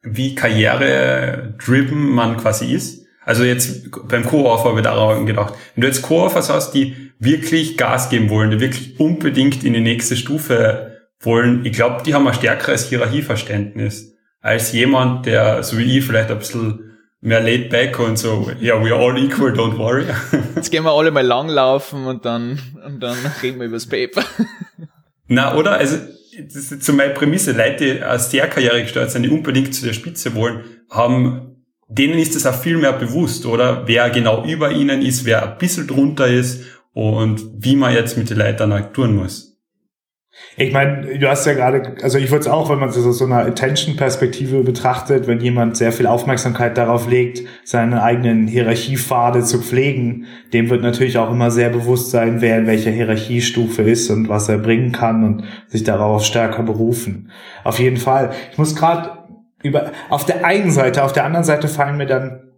wie 0.01 0.33
karriere-driven 0.35 2.09
man 2.09 2.37
quasi 2.37 2.73
ist? 2.73 3.05
Also 3.23 3.43
jetzt 3.43 3.91
beim 4.07 4.25
Co-Author 4.25 4.71
habe 4.71 4.79
ich 4.79 4.83
daran 4.83 5.25
gedacht. 5.27 5.53
Wenn 5.75 5.81
du 5.81 5.87
jetzt 5.87 6.01
Co-Authors 6.01 6.49
hast, 6.49 6.71
die 6.71 7.11
wirklich 7.19 7.77
Gas 7.77 8.09
geben 8.09 8.29
wollen, 8.29 8.49
die 8.49 8.59
wirklich 8.59 8.99
unbedingt 8.99 9.63
in 9.63 9.73
die 9.73 9.81
nächste 9.81 10.17
Stufe 10.17 10.97
wollen, 11.19 11.63
ich 11.65 11.73
glaube, 11.73 12.01
die 12.03 12.15
haben 12.15 12.27
ein 12.27 12.33
stärkeres 12.33 12.89
Hierarchieverständnis 12.89 14.15
als 14.41 14.71
jemand, 14.71 15.27
der, 15.27 15.61
so 15.61 15.77
wie 15.77 15.99
ich, 15.99 16.03
vielleicht 16.03 16.31
ein 16.31 16.39
bisschen 16.39 16.97
mehr 17.21 17.41
laid 17.41 17.69
back 17.69 17.99
und 17.99 18.17
so, 18.17 18.51
ja, 18.59 18.75
yeah, 18.75 18.83
we 18.83 18.91
are 18.91 18.99
all 18.99 19.17
equal, 19.23 19.51
don't 19.51 19.77
worry. 19.77 20.05
Jetzt 20.55 20.71
gehen 20.71 20.83
wir 20.83 20.91
alle 20.91 21.11
mal 21.11 21.23
langlaufen 21.23 22.07
und 22.07 22.25
dann, 22.25 22.59
und 22.83 22.99
dann 23.01 23.15
reden 23.43 23.59
wir 23.59 23.67
übers 23.67 23.87
Paper. 23.87 24.23
Na, 25.33 25.55
oder? 25.55 25.77
Also, 25.77 25.95
das 26.43 26.55
ist 26.55 26.83
so 26.83 26.91
meine 26.91 27.13
Prämisse. 27.13 27.53
Leute, 27.53 27.95
die 27.95 28.03
aus 28.03 28.27
der 28.27 28.49
Karriere 28.49 28.81
gesteuert 28.81 29.11
sind, 29.11 29.23
die 29.23 29.29
unbedingt 29.29 29.73
zu 29.73 29.85
der 29.85 29.93
Spitze 29.93 30.35
wollen, 30.35 30.65
haben, 30.89 31.63
denen 31.87 32.19
ist 32.19 32.35
das 32.35 32.45
auch 32.45 32.61
viel 32.61 32.75
mehr 32.75 32.91
bewusst, 32.91 33.45
oder? 33.45 33.87
Wer 33.87 34.09
genau 34.09 34.43
über 34.45 34.71
ihnen 34.71 35.01
ist, 35.01 35.23
wer 35.23 35.49
ein 35.49 35.57
bisschen 35.57 35.87
drunter 35.87 36.27
ist 36.27 36.65
und 36.91 37.41
wie 37.57 37.77
man 37.77 37.93
jetzt 37.93 38.17
mit 38.17 38.29
den 38.29 38.39
Leuten 38.39 38.71
dann 38.71 38.91
tun 38.91 39.15
muss. 39.15 39.50
Ich 40.57 40.73
meine, 40.73 41.17
du 41.17 41.29
hast 41.29 41.45
ja 41.45 41.53
gerade, 41.53 41.95
also 42.03 42.17
ich 42.17 42.29
würde 42.29 42.41
es 42.41 42.47
auch, 42.47 42.69
wenn 42.69 42.79
man 42.79 42.89
es 42.89 42.97
aus 42.97 43.17
so 43.17 43.25
einer 43.25 43.45
Attention-Perspektive 43.45 44.63
betrachtet, 44.63 45.25
wenn 45.25 45.39
jemand 45.39 45.77
sehr 45.77 45.91
viel 45.93 46.07
Aufmerksamkeit 46.07 46.77
darauf 46.77 47.09
legt, 47.09 47.47
seine 47.63 48.03
eigenen 48.03 48.47
Hierarchiepfade 48.47 49.43
zu 49.43 49.61
pflegen, 49.61 50.25
dem 50.51 50.69
wird 50.69 50.81
natürlich 50.81 51.17
auch 51.17 51.31
immer 51.31 51.51
sehr 51.51 51.69
bewusst 51.69 52.11
sein, 52.11 52.41
wer 52.41 52.57
in 52.57 52.67
welcher 52.67 52.91
Hierarchiestufe 52.91 53.81
ist 53.81 54.09
und 54.09 54.27
was 54.27 54.49
er 54.49 54.57
bringen 54.57 54.91
kann 54.91 55.23
und 55.23 55.43
sich 55.67 55.83
darauf 55.83 56.25
stärker 56.25 56.63
berufen. 56.63 57.31
Auf 57.63 57.79
jeden 57.79 57.97
Fall. 57.97 58.31
Ich 58.51 58.57
muss 58.57 58.75
gerade 58.75 59.11
über, 59.63 59.91
auf 60.09 60.25
der 60.25 60.45
einen 60.45 60.71
Seite, 60.71 61.03
auf 61.03 61.13
der 61.13 61.23
anderen 61.23 61.45
Seite 61.45 61.67
fallen 61.69 61.97
mir 61.97 62.07
dann 62.07 62.51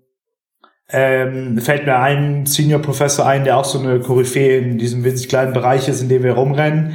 ähm, 0.89 1.59
fällt 1.59 1.85
mir 1.85 1.97
ein 1.97 2.45
Senior 2.45 2.79
Professor 2.79 3.25
ein, 3.25 3.45
der 3.45 3.57
auch 3.57 3.65
so 3.65 3.79
eine 3.79 3.99
Koryphäe 3.99 4.59
in 4.59 4.77
diesem 4.77 5.03
winzig 5.03 5.27
kleinen 5.27 5.53
Bereich 5.53 5.87
ist, 5.87 6.01
in 6.01 6.09
dem 6.09 6.23
wir 6.23 6.33
rumrennen, 6.33 6.93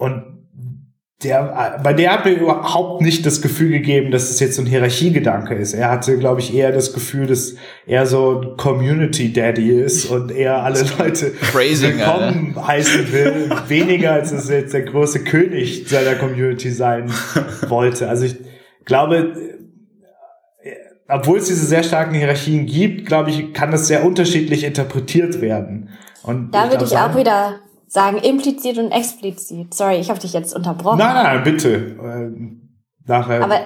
und 0.00 0.24
der, 1.22 1.78
bei 1.82 1.92
der 1.92 2.12
hat 2.12 2.24
mir 2.24 2.32
überhaupt 2.32 3.02
nicht 3.02 3.26
das 3.26 3.42
Gefühl 3.42 3.68
gegeben, 3.68 4.10
dass 4.10 4.30
es 4.30 4.40
jetzt 4.40 4.56
so 4.56 4.62
ein 4.62 4.66
Hierarchiegedanke 4.66 5.54
ist. 5.54 5.74
Er 5.74 5.90
hatte, 5.90 6.16
glaube 6.16 6.40
ich, 6.40 6.54
eher 6.54 6.72
das 6.72 6.94
Gefühl, 6.94 7.26
dass 7.26 7.56
er 7.86 8.06
so 8.06 8.40
ein 8.40 8.56
Community 8.56 9.30
Daddy 9.30 9.70
ist 9.70 10.06
und 10.06 10.30
er 10.30 10.62
alle 10.62 10.82
Leute 10.98 11.32
Phrasing, 11.32 11.98
willkommen 11.98 12.54
Alter. 12.56 12.68
heißen 12.68 13.12
will, 13.12 13.50
weniger 13.68 14.12
als 14.12 14.32
es 14.32 14.48
jetzt 14.48 14.72
der 14.72 14.84
große 14.84 15.22
König 15.24 15.86
seiner 15.86 16.14
Community 16.14 16.70
sein 16.70 17.12
wollte. 17.68 18.08
Also 18.08 18.24
ich 18.24 18.38
glaube, 18.86 19.34
obwohl 21.08 21.36
es 21.36 21.48
diese 21.48 21.66
sehr 21.66 21.82
starken 21.82 22.14
Hierarchien 22.14 22.64
gibt, 22.64 23.04
glaube 23.04 23.28
ich, 23.28 23.52
kann 23.52 23.70
das 23.70 23.86
sehr 23.86 24.06
unterschiedlich 24.06 24.64
interpretiert 24.64 25.42
werden. 25.42 25.90
Und 26.22 26.54
da 26.54 26.70
würde 26.70 26.86
ich 26.86 26.96
auch 26.96 27.14
wieder 27.14 27.60
sagen 27.90 28.18
implizit 28.18 28.78
und 28.78 28.92
explizit. 28.92 29.74
Sorry, 29.74 29.96
ich 29.96 30.10
habe 30.10 30.20
dich 30.20 30.32
jetzt 30.32 30.54
unterbrochen. 30.54 30.98
Nein, 30.98 31.24
nein, 31.24 31.42
bitte. 31.42 31.74
Äh, 31.74 33.08
nachher. 33.08 33.42
Aber 33.42 33.60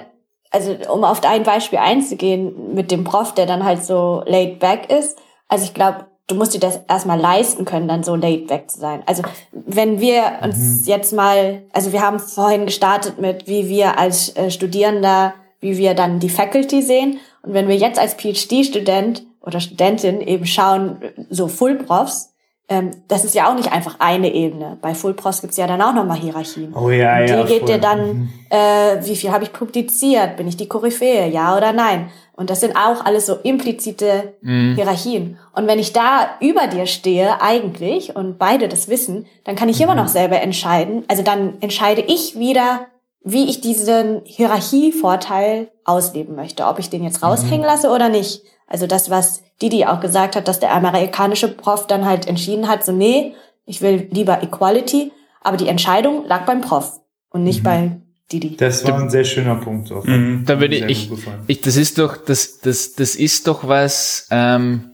also 0.49 0.75
um 0.91 1.03
auf 1.03 1.23
ein 1.23 1.43
Beispiel 1.43 1.79
einzugehen 1.79 2.73
mit 2.73 2.89
dem 2.89 3.03
Prof, 3.03 3.35
der 3.35 3.45
dann 3.45 3.63
halt 3.63 3.83
so 3.83 4.23
laid 4.25 4.59
back 4.59 4.91
ist. 4.91 5.17
Also 5.47 5.65
ich 5.65 5.75
glaube, 5.75 6.07
du 6.25 6.33
musst 6.33 6.55
dir 6.55 6.59
das 6.59 6.79
erstmal 6.87 7.19
leisten 7.19 7.65
können, 7.65 7.87
dann 7.87 8.03
so 8.03 8.15
laid 8.15 8.47
back 8.47 8.71
zu 8.71 8.79
sein. 8.79 9.03
Also 9.05 9.21
wenn 9.51 9.99
wir 9.99 10.39
uns 10.41 10.57
mhm. 10.57 10.83
jetzt 10.87 11.13
mal, 11.13 11.61
also 11.71 11.91
wir 11.91 12.01
haben 12.01 12.19
vorhin 12.19 12.65
gestartet 12.65 13.19
mit, 13.21 13.47
wie 13.47 13.69
wir 13.69 13.99
als 13.99 14.35
äh, 14.35 14.49
Studierender, 14.49 15.35
wie 15.59 15.77
wir 15.77 15.93
dann 15.93 16.19
die 16.19 16.29
Faculty 16.29 16.81
sehen. 16.81 17.19
Und 17.43 17.53
wenn 17.53 17.67
wir 17.67 17.75
jetzt 17.75 17.99
als 17.99 18.15
PhD-Student 18.15 19.23
oder 19.41 19.59
Studentin 19.59 20.19
eben 20.19 20.47
schauen, 20.47 20.97
so 21.29 21.47
Full-Profs, 21.47 22.34
ähm, 22.67 22.91
das 23.07 23.23
ist 23.25 23.35
ja 23.35 23.49
auch 23.49 23.55
nicht 23.55 23.71
einfach 23.71 23.95
eine 23.99 24.33
Ebene. 24.33 24.77
Bei 24.81 24.95
Full 24.95 25.13
Pros 25.13 25.41
gibt's 25.41 25.57
ja 25.57 25.67
dann 25.67 25.81
auch 25.81 25.93
nochmal 25.93 26.17
Hierarchien. 26.17 26.73
Oh 26.75 26.89
ja, 26.89 27.19
Und 27.19 27.27
die 27.27 27.31
ja. 27.33 27.43
geht 27.43 27.59
voll. 27.59 27.67
dir 27.67 27.77
dann, 27.77 28.07
Mhm. 28.07 28.29
äh, 28.49 29.05
wie 29.05 29.15
viel 29.15 29.31
habe 29.31 29.43
ich 29.43 29.53
publiziert? 29.53 30.37
Bin 30.37 30.47
ich 30.47 30.57
die 30.57 30.67
Koryphäe? 30.67 31.27
Ja 31.29 31.55
oder 31.55 31.73
nein? 31.73 32.09
Und 32.37 32.49
das 32.49 32.59
sind 32.61 32.75
auch 32.75 33.05
alles 33.05 33.27
so 33.27 33.35
implizite 33.43 34.33
Mhm. 34.41 34.75
Hierarchien. 34.75 35.37
Und 35.53 35.67
wenn 35.67 35.79
ich 35.79 35.93
da 35.93 36.31
über 36.41 36.67
dir 36.67 36.85
stehe, 36.85 37.41
eigentlich, 37.41 38.15
und 38.15 38.37
beide 38.39 38.67
das 38.67 38.89
wissen, 38.89 39.25
dann 39.45 39.55
kann 39.55 39.69
ich 39.69 39.77
Mhm. 39.77 39.83
immer 39.83 39.95
noch 39.95 40.07
selber 40.09 40.41
entscheiden. 40.41 41.05
Also 41.07 41.23
dann 41.23 41.53
entscheide 41.61 42.01
ich 42.01 42.37
wieder, 42.37 42.87
wie 43.23 43.45
ich 43.49 43.61
diesen 43.61 44.21
Hierarchievorteil 44.25 45.69
ausleben 45.83 46.35
möchte. 46.35 46.65
Ob 46.65 46.79
ich 46.79 46.89
den 46.89 47.03
jetzt 47.03 47.23
raushängen 47.23 47.59
Mhm. 47.59 47.65
lasse 47.65 47.89
oder 47.89 48.09
nicht. 48.09 48.41
Also 48.67 48.87
das, 48.87 49.09
was 49.09 49.43
Didi 49.61 49.85
auch 49.85 49.99
gesagt 49.99 50.35
hat, 50.35 50.47
dass 50.47 50.59
der 50.59 50.73
amerikanische 50.73 51.47
Prof 51.47 51.87
dann 51.87 52.05
halt 52.05 52.27
entschieden 52.27 52.67
hat, 52.67 52.83
so 52.83 52.91
nee, 52.91 53.35
ich 53.65 53.81
will 53.81 54.07
lieber 54.11 54.43
Equality, 54.43 55.11
aber 55.41 55.57
die 55.57 55.67
Entscheidung 55.67 56.25
lag 56.27 56.45
beim 56.45 56.61
Prof 56.61 56.99
und 57.29 57.43
nicht 57.43 57.63
bei 57.63 58.01
Didi. 58.31 58.57
Das 58.57 58.85
war 58.85 58.99
ein 58.99 59.09
sehr 59.09 59.23
schöner 59.23 59.55
Punkt. 59.55 59.87
So. 59.87 60.01
Mhm. 60.03 60.43
Da 60.45 60.59
würde 60.59 60.75
ich, 60.75 61.11
ich, 61.47 61.61
das 61.61 61.75
ist 61.75 61.99
doch, 61.99 62.17
das, 62.17 62.59
das, 62.59 62.93
das 62.93 63.15
ist 63.15 63.47
doch 63.47 63.67
was, 63.67 64.27
ähm, 64.31 64.91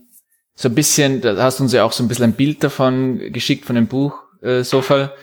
so 0.55 0.69
ein 0.69 0.75
bisschen, 0.75 1.21
da 1.21 1.35
hast 1.37 1.59
du 1.59 1.63
uns 1.63 1.73
ja 1.73 1.83
auch 1.83 1.91
so 1.91 2.03
ein 2.03 2.07
bisschen 2.07 2.25
ein 2.25 2.33
Bild 2.33 2.63
davon 2.63 3.19
geschickt 3.31 3.65
von 3.65 3.75
dem 3.75 3.87
Buch, 3.87 4.19
äh, 4.41 4.63
Sofal. 4.63 5.13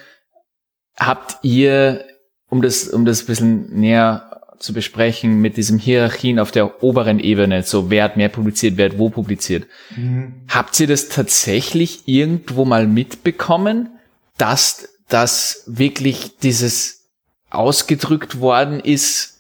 Habt 0.99 1.39
ihr, 1.43 2.05
um 2.49 2.63
das, 2.63 2.89
um 2.89 3.05
das 3.05 3.23
ein 3.23 3.27
bisschen 3.27 3.79
näher 3.79 4.28
zu 4.59 4.73
besprechen, 4.73 5.41
mit 5.41 5.57
diesem 5.57 5.79
Hierarchien 5.79 6.39
auf 6.39 6.51
der 6.51 6.83
oberen 6.83 7.21
Ebene, 7.21 7.63
so 7.63 7.91
wer 7.91 8.05
hat 8.05 8.17
mehr 8.17 8.29
publiziert, 8.29 8.77
wer 8.77 8.91
hat 8.91 8.99
wo 8.99 9.11
publiziert, 9.11 9.67
Mhm. 9.97 10.43
Habt 10.49 10.79
ihr 10.81 10.87
das 10.87 11.09
tatsächlich 11.09 12.03
irgendwo 12.07 12.65
mal 12.65 12.87
mitbekommen, 12.87 13.91
dass 14.37 14.89
das 15.09 15.65
wirklich 15.67 16.39
dieses 16.39 17.09
ausgedrückt 17.51 18.41
worden 18.41 18.81
ist, 18.81 19.39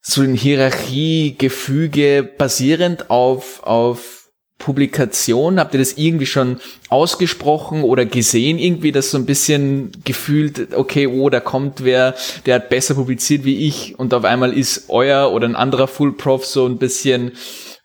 so 0.00 0.22
ein 0.22 0.34
Hierarchiegefüge 0.34 2.22
basierend 2.22 3.10
auf, 3.10 3.62
auf 3.62 4.19
Publikation? 4.60 5.58
Habt 5.58 5.74
ihr 5.74 5.80
das 5.80 5.94
irgendwie 5.94 6.26
schon 6.26 6.60
ausgesprochen 6.88 7.82
oder 7.82 8.06
gesehen 8.06 8.60
irgendwie, 8.60 8.92
dass 8.92 9.10
so 9.10 9.18
ein 9.18 9.26
bisschen 9.26 9.90
gefühlt, 10.04 10.74
okay, 10.76 11.08
oh, 11.08 11.28
da 11.30 11.40
kommt 11.40 11.82
wer, 11.82 12.14
der 12.46 12.54
hat 12.56 12.68
besser 12.68 12.94
publiziert 12.94 13.44
wie 13.44 13.66
ich 13.66 13.98
und 13.98 14.14
auf 14.14 14.24
einmal 14.24 14.52
ist 14.52 14.84
euer 14.88 15.32
oder 15.32 15.48
ein 15.48 15.56
anderer 15.56 15.88
Full 15.88 16.12
Prof 16.12 16.46
so 16.46 16.66
ein 16.66 16.78
bisschen 16.78 17.32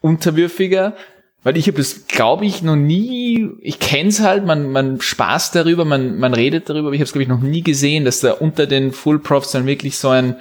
unterwürfiger? 0.01 0.95
Weil 1.41 1.57
ich 1.57 1.67
habe 1.67 1.77
das, 1.77 2.07
glaube 2.07 2.45
ich, 2.45 2.63
noch 2.63 2.75
nie, 2.75 3.49
ich 3.61 3.79
kenn's 3.79 4.19
halt, 4.19 4.45
man, 4.45 4.71
man 4.71 4.99
spaßt 4.99 5.55
darüber, 5.55 5.85
man, 5.85 6.17
man 6.17 6.33
redet 6.33 6.69
darüber, 6.69 6.87
aber 6.87 6.95
ich 6.95 6.99
habe 6.99 7.05
es, 7.05 7.13
glaube 7.13 7.23
ich, 7.23 7.29
noch 7.29 7.41
nie 7.41 7.61
gesehen, 7.61 8.03
dass 8.03 8.19
da 8.19 8.31
unter 8.31 8.65
den 8.65 8.91
Full 8.91 9.19
Profs 9.19 9.51
dann 9.51 9.67
wirklich 9.67 9.97
so 9.97 10.09
ein, 10.09 10.37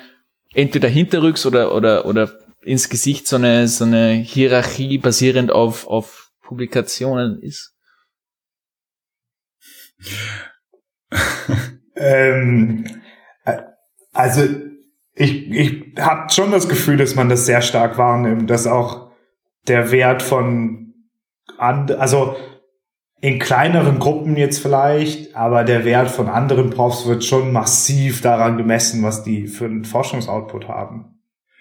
entweder 0.54 0.88
hinterrücks 0.88 1.44
oder, 1.44 1.74
oder, 1.74 2.06
oder 2.06 2.32
ins 2.64 2.88
Gesicht 2.88 3.28
so 3.28 3.36
eine, 3.36 3.68
so 3.68 3.84
eine 3.84 4.12
Hierarchie 4.12 4.98
basierend 4.98 5.52
auf, 5.52 5.86
auf 5.86 6.23
Publikationen 6.44 7.40
ist. 7.40 7.74
Ähm, 11.96 12.84
äh, 13.44 13.58
also 14.12 14.42
ich, 15.14 15.50
ich 15.50 15.94
habe 15.98 16.30
schon 16.32 16.50
das 16.50 16.68
Gefühl, 16.68 16.96
dass 16.96 17.14
man 17.14 17.28
das 17.28 17.46
sehr 17.46 17.62
stark 17.62 17.98
wahrnimmt, 17.98 18.50
dass 18.50 18.66
auch 18.66 19.12
der 19.68 19.90
Wert 19.90 20.22
von, 20.22 20.94
and, 21.58 21.92
also 21.92 22.36
in 23.20 23.38
kleineren 23.38 24.00
Gruppen 24.00 24.36
jetzt 24.36 24.58
vielleicht, 24.58 25.34
aber 25.34 25.64
der 25.64 25.84
Wert 25.84 26.10
von 26.10 26.28
anderen 26.28 26.70
Profs 26.70 27.06
wird 27.06 27.24
schon 27.24 27.52
massiv 27.52 28.20
daran 28.20 28.58
gemessen, 28.58 29.02
was 29.02 29.22
die 29.22 29.46
für 29.46 29.64
einen 29.64 29.84
Forschungsoutput 29.84 30.68
haben. 30.68 31.13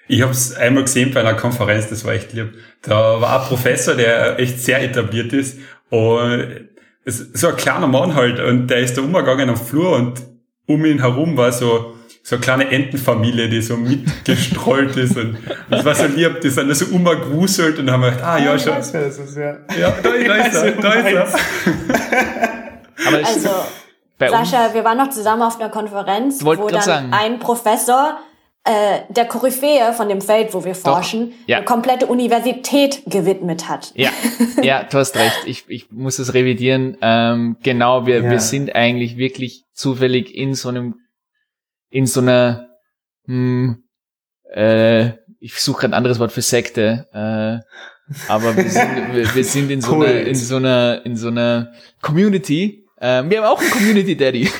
Ich 0.07 0.21
habe 0.21 0.31
es 0.31 0.53
einmal 0.55 0.83
gesehen 0.83 1.11
bei 1.13 1.21
einer 1.21 1.35
Konferenz, 1.35 1.89
das 1.89 2.03
war 2.05 2.13
echt 2.13 2.33
lieb. 2.33 2.53
Da 2.81 3.21
war 3.21 3.41
ein 3.41 3.47
Professor, 3.47 3.95
der 3.95 4.39
echt 4.39 4.59
sehr 4.59 4.81
etabliert 4.83 5.31
ist 5.33 5.59
und 5.89 6.69
es 7.05 7.19
ist 7.19 7.37
so 7.37 7.49
ein 7.49 7.55
kleiner 7.55 7.87
Mann 7.87 8.15
halt 8.15 8.39
und 8.39 8.67
der 8.67 8.79
ist 8.79 8.97
da 8.97 9.01
umgegangen 9.01 9.49
am 9.49 9.57
Flur 9.57 9.95
und 9.95 10.21
um 10.67 10.85
ihn 10.85 10.99
herum 10.99 11.37
war 11.37 11.51
so 11.51 11.95
so 12.25 12.35
eine 12.35 12.41
kleine 12.41 12.71
Entenfamilie, 12.71 13.49
die 13.49 13.61
so 13.61 13.75
mitgestrollt 13.75 14.95
ist 14.95 15.17
und 15.17 15.37
das 15.69 15.83
war 15.83 15.93
so 15.93 16.05
lieb, 16.05 16.39
die 16.39 16.49
sind 16.49 16.69
da 16.69 16.75
so 16.75 16.85
umgewuselt 16.85 17.77
und 17.79 17.91
haben 17.91 18.01
gedacht, 18.01 18.23
ah 18.23 18.37
ja, 18.37 18.55
ich 18.55 18.63
schon. 18.63 18.75
weiß, 18.75 18.93
wer 18.93 19.05
das 19.05 19.17
ist, 19.17 19.35
ja. 19.35 19.57
Ja, 19.77 19.93
da, 20.01 20.09
da 20.27 20.35
ist 20.35 20.55
er, 20.55 20.71
da 20.71 20.93
ist 20.93 21.13
er. 21.13 21.27
Aber 23.07 23.17
Also, 23.17 23.49
Sascha, 24.19 24.73
wir 24.73 24.85
waren 24.85 24.97
noch 24.97 25.09
zusammen 25.09 25.41
auf 25.41 25.59
einer 25.59 25.69
Konferenz, 25.69 26.43
wo 26.45 26.55
dann 26.69 26.81
sagen. 26.81 27.11
ein 27.11 27.39
Professor 27.39 28.17
äh, 28.65 29.01
der 29.09 29.25
Koryphäe 29.25 29.91
von 29.93 30.07
dem 30.07 30.21
Feld, 30.21 30.53
wo 30.53 30.63
wir 30.63 30.73
forschen, 30.73 31.33
ja. 31.47 31.57
eine 31.57 31.65
komplette 31.65 32.05
Universität 32.07 33.03
gewidmet 33.05 33.67
hat. 33.67 33.91
Ja, 33.95 34.09
ja, 34.61 34.83
du 34.83 34.99
hast 34.99 35.17
recht. 35.17 35.41
Ich, 35.45 35.65
ich 35.67 35.91
muss 35.91 36.17
es 36.17 36.33
revidieren. 36.33 36.97
Ähm, 37.01 37.57
genau, 37.61 38.05
wir, 38.05 38.21
Ja. 38.23 38.31
wir 38.31 38.39
sind 38.39 38.73
eigentlich 38.73 39.17
wirklich 39.17 39.65
zufällig 39.73 40.33
in 40.33 40.53
so 40.53 40.69
einem, 40.69 40.95
in 41.89 42.05
so 42.05 42.21
einer, 42.21 42.69
hm, 43.25 43.83
äh, 44.49 45.09
ich 45.41 45.55
suche 45.55 45.85
ein 45.85 45.93
anderes 45.93 46.19
Wort 46.19 46.31
für 46.31 46.41
Sekte, 46.41 47.07
äh, 47.11 47.59
aber 48.29 48.55
wir 48.55 48.69
sind, 48.69 49.13
wir, 49.13 49.35
wir 49.35 49.43
sind 49.43 49.71
in 49.71 49.81
so 49.81 49.95
einer, 49.95 50.05
Kult. 50.05 50.27
in 50.27 50.35
so 50.35 50.55
einer, 50.55 51.01
in 51.05 51.17
so 51.17 51.27
einer 51.27 51.73
Community. 52.01 52.85
Ähm, 53.01 53.29
wir 53.29 53.39
haben 53.43 53.47
auch 53.47 53.59
einen 53.59 53.71
Community 53.71 54.15
Daddy. 54.15 54.49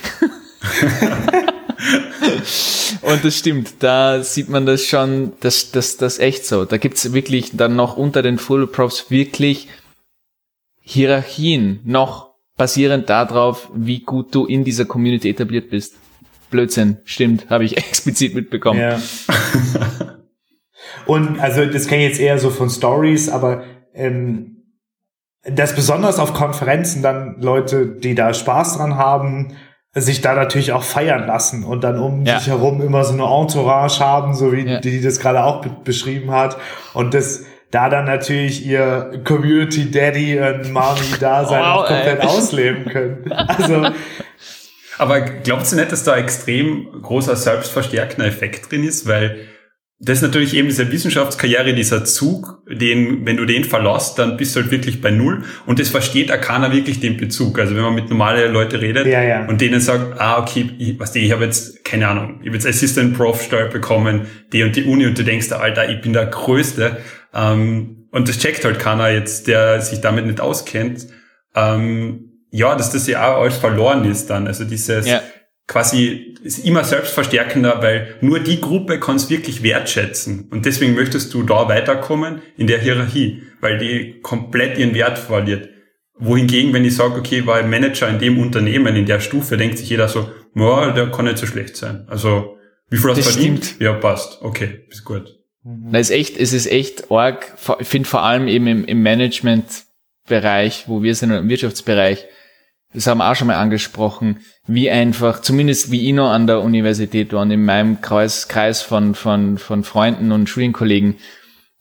Und 3.01 3.23
das 3.23 3.37
stimmt, 3.37 3.75
da 3.79 4.23
sieht 4.23 4.49
man 4.49 4.65
das 4.65 4.85
schon, 4.85 5.33
das, 5.39 5.71
das, 5.71 5.97
das 5.97 6.19
echt 6.19 6.45
so. 6.45 6.65
Da 6.65 6.77
gibt's 6.77 7.13
wirklich 7.13 7.51
dann 7.55 7.75
noch 7.75 7.97
unter 7.97 8.21
den 8.21 8.37
Full 8.37 8.67
Props 8.67 9.09
wirklich 9.09 9.67
Hierarchien, 10.81 11.79
noch 11.85 12.33
basierend 12.57 13.09
darauf, 13.09 13.69
wie 13.73 14.01
gut 14.01 14.35
du 14.35 14.45
in 14.45 14.63
dieser 14.63 14.85
Community 14.85 15.29
etabliert 15.29 15.69
bist. 15.69 15.95
Blödsinn, 16.49 16.97
stimmt, 17.03 17.49
habe 17.49 17.65
ich 17.65 17.77
explizit 17.77 18.35
mitbekommen. 18.35 18.79
Ja. 18.79 18.99
Und 21.05 21.39
also 21.39 21.65
das 21.65 21.87
kenne 21.87 22.03
ich 22.03 22.09
jetzt 22.09 22.19
eher 22.19 22.37
so 22.39 22.49
von 22.49 22.69
Stories, 22.69 23.29
aber 23.29 23.63
ähm, 23.93 24.63
dass 25.43 25.75
besonders 25.75 26.19
auf 26.19 26.33
Konferenzen 26.33 27.01
dann 27.01 27.41
Leute, 27.41 27.85
die 27.87 28.15
da 28.15 28.33
Spaß 28.33 28.77
dran 28.77 28.95
haben, 28.95 29.57
sich 29.95 30.21
da 30.21 30.33
natürlich 30.33 30.71
auch 30.71 30.83
feiern 30.83 31.27
lassen 31.27 31.63
und 31.63 31.83
dann 31.83 31.99
um 31.99 32.25
Ja. 32.25 32.39
sich 32.39 32.47
herum 32.47 32.81
immer 32.81 33.03
so 33.03 33.13
eine 33.13 33.23
Entourage 33.23 33.99
haben, 33.99 34.33
so 34.33 34.51
wie 34.51 34.65
Ja. 34.67 34.79
die 34.79 35.01
das 35.01 35.19
gerade 35.19 35.43
auch 35.43 35.61
be 35.61 35.69
beschrieben 35.83 36.31
hat. 36.31 36.57
Und 36.93 37.13
das 37.13 37.43
da 37.71 37.89
dann 37.89 38.05
natürlich 38.05 38.65
ihr 38.65 39.21
Community 39.23 39.89
Daddy 39.89 40.39
und 40.39 40.71
Mommy 40.71 40.99
da 41.19 41.43
sein 41.45 41.61
Wow, 41.61 41.67
auch 41.83 41.87
komplett 41.87 42.19
ey. 42.21 42.25
ausleben 42.27 42.85
können. 42.85 43.31
Also 43.47 43.87
Aber 44.99 45.21
glaubt 45.21 45.71
ihr 45.71 45.77
nicht, 45.77 45.91
dass 45.91 46.03
da 46.03 46.15
extrem 46.17 46.87
großer 47.01 47.35
selbstverstärkender 47.35 48.27
Effekt 48.27 48.71
drin 48.71 48.83
ist? 48.83 49.07
Weil 49.07 49.47
das 50.05 50.17
ist 50.17 50.21
natürlich 50.21 50.53
eben 50.53 50.67
diese 50.67 50.91
Wissenschaftskarriere, 50.91 51.73
dieser 51.73 52.03
Zug, 52.03 52.61
den, 52.69 53.25
wenn 53.25 53.37
du 53.37 53.45
den 53.45 53.63
verlässt, 53.63 54.19
dann 54.19 54.35
bist 54.35 54.53
du 54.53 54.59
halt 54.59 54.69
wirklich 54.69 55.01
bei 55.01 55.11
Null. 55.11 55.43
Und 55.65 55.79
das 55.79 55.87
versteht 55.87 56.29
auch 56.29 56.41
keiner 56.41 56.73
wirklich 56.73 56.99
den 56.99 57.15
Bezug. 57.15 57.57
Also 57.57 57.73
wenn 57.73 57.83
man 57.83 57.95
mit 57.95 58.09
normalen 58.09 58.51
Leuten 58.51 58.75
redet 58.75 59.07
Ja, 59.07 59.23
ja. 59.23 59.45
und 59.45 59.61
denen 59.61 59.79
sagt, 59.79 60.19
ah, 60.19 60.39
okay, 60.39 60.71
ich, 60.77 60.99
was 60.99 61.15
ich 61.15 61.31
habe 61.31 61.45
jetzt, 61.45 61.85
keine 61.85 62.09
Ahnung, 62.09 62.39
ich 62.41 62.47
habe 62.47 62.57
jetzt 62.57 62.67
Assistant 62.67 63.15
Prof 63.15 63.41
Stelle 63.43 63.69
bekommen, 63.69 64.27
die 64.51 64.63
und 64.63 64.75
die 64.75 64.83
Uni 64.83 65.05
und 65.05 65.17
du 65.17 65.23
denkst, 65.23 65.53
Alter, 65.53 65.89
ich 65.89 66.01
bin 66.01 66.11
der 66.11 66.25
Größte. 66.25 66.97
Ähm, 67.33 68.07
und 68.11 68.27
das 68.27 68.39
checkt 68.39 68.65
halt 68.65 68.79
keiner 68.79 69.07
jetzt, 69.09 69.47
der 69.47 69.79
sich 69.79 70.01
damit 70.01 70.25
nicht 70.25 70.41
auskennt. 70.41 71.07
Ähm, 71.55 72.41
ja, 72.51 72.75
dass 72.75 72.91
das 72.91 73.07
ja 73.07 73.33
auch 73.33 73.41
alles 73.41 73.55
verloren 73.55 74.03
ist 74.03 74.29
dann. 74.29 74.47
Also 74.47 74.65
dieses 74.65 75.07
Ja. 75.07 75.21
Quasi 75.67 76.35
ist 76.43 76.65
immer 76.65 76.83
selbstverstärkender, 76.83 77.81
weil 77.81 78.15
nur 78.21 78.39
die 78.39 78.59
Gruppe 78.59 78.99
kann 78.99 79.15
es 79.15 79.29
wirklich 79.29 79.63
wertschätzen. 79.63 80.49
Und 80.51 80.65
deswegen 80.65 80.95
möchtest 80.95 81.33
du 81.33 81.43
da 81.43 81.69
weiterkommen 81.69 82.41
in 82.57 82.67
der 82.67 82.79
Hierarchie, 82.79 83.43
weil 83.61 83.77
die 83.77 84.19
komplett 84.21 84.77
ihren 84.77 84.93
Wert 84.93 85.17
verliert. 85.17 85.69
Wohingegen, 86.15 86.73
wenn 86.73 86.85
ich 86.85 86.95
sage, 86.95 87.15
okay, 87.15 87.45
war 87.45 87.63
Manager 87.63 88.07
in 88.07 88.19
dem 88.19 88.39
Unternehmen, 88.39 88.95
in 88.95 89.05
der 89.05 89.19
Stufe, 89.19 89.57
denkt 89.57 89.77
sich 89.77 89.89
jeder 89.89 90.07
so, 90.07 90.29
ja, 90.55 90.91
der 90.91 91.09
kann 91.11 91.25
nicht 91.25 91.37
so 91.37 91.47
schlecht 91.47 91.75
sein. 91.75 92.05
Also, 92.07 92.57
wie 92.89 92.97
viel 92.97 93.09
hast 93.09 93.17
du 93.17 93.23
verdient? 93.23 93.65
stimmt. 93.65 93.81
Ja, 93.81 93.93
passt. 93.93 94.41
Okay, 94.41 94.85
ist 94.89 95.03
gut. 95.03 95.39
Mhm. 95.63 95.91
Da 95.91 95.99
ist 95.99 96.11
echt, 96.11 96.37
es 96.37 96.53
ist 96.53 96.67
echt 96.67 97.09
arg, 97.09 97.55
ich 97.79 97.87
finde 97.87 98.07
vor 98.07 98.21
allem 98.21 98.47
eben 98.47 98.67
im, 98.67 98.85
im 98.85 99.01
Management-Bereich, 99.01 100.83
wo 100.87 101.01
wir 101.01 101.15
sind, 101.15 101.31
im 101.31 101.49
Wirtschaftsbereich, 101.49 102.25
das 102.93 103.07
haben 103.07 103.19
wir 103.19 103.29
auch 103.29 103.35
schon 103.35 103.47
mal 103.47 103.57
angesprochen, 103.57 104.39
wie 104.67 104.89
einfach, 104.89 105.41
zumindest 105.41 105.91
wie 105.91 106.07
ich 106.07 106.13
noch 106.13 106.31
an 106.31 106.47
der 106.47 106.61
Universität 106.61 107.33
war 107.33 107.41
und 107.41 107.51
in 107.51 107.65
meinem 107.65 108.01
Kreis, 108.01 108.47
Kreis 108.47 108.81
von, 108.81 109.15
von, 109.15 109.57
von 109.57 109.83
Freunden 109.83 110.31
und 110.31 110.49
Studienkollegen, 110.49 111.15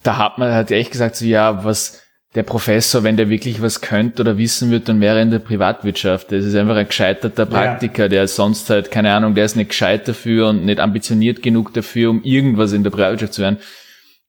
da 0.03 0.16
hat 0.16 0.38
man 0.38 0.53
halt 0.53 0.70
echt 0.70 0.92
gesagt, 0.92 1.16
so, 1.16 1.25
ja, 1.25 1.64
was, 1.64 2.03
der 2.35 2.44
Professor, 2.44 3.03
wenn 3.03 3.16
der 3.16 3.29
wirklich 3.29 3.61
was 3.61 3.83
könnte 3.83 4.22
oder 4.22 4.38
wissen 4.38 4.70
wird, 4.70 4.88
dann 4.88 5.01
wäre 5.01 5.16
er 5.16 5.22
in 5.22 5.31
der 5.31 5.38
Privatwirtschaft. 5.38 6.33
Das 6.33 6.44
ist 6.44 6.55
einfach 6.55 6.77
ein 6.77 6.87
gescheiterter 6.87 7.44
Praktiker, 7.44 8.05
ja. 8.05 8.09
der 8.09 8.29
sonst 8.29 8.70
halt, 8.70 8.90
keine 8.90 9.12
Ahnung, 9.12 9.35
der 9.35 9.44
ist 9.44 9.57
nicht 9.57 9.70
gescheit 9.70 10.09
dafür 10.09 10.48
und 10.48 10.64
nicht 10.64 10.81
ambitioniert 10.81 11.42
genug 11.42 11.75
dafür, 11.75 12.11
um 12.11 12.22
irgendwas 12.22 12.72
in 12.72 12.85
der 12.85 12.90
Privatwirtschaft 12.90 13.35
zu 13.35 13.42
werden. 13.42 13.59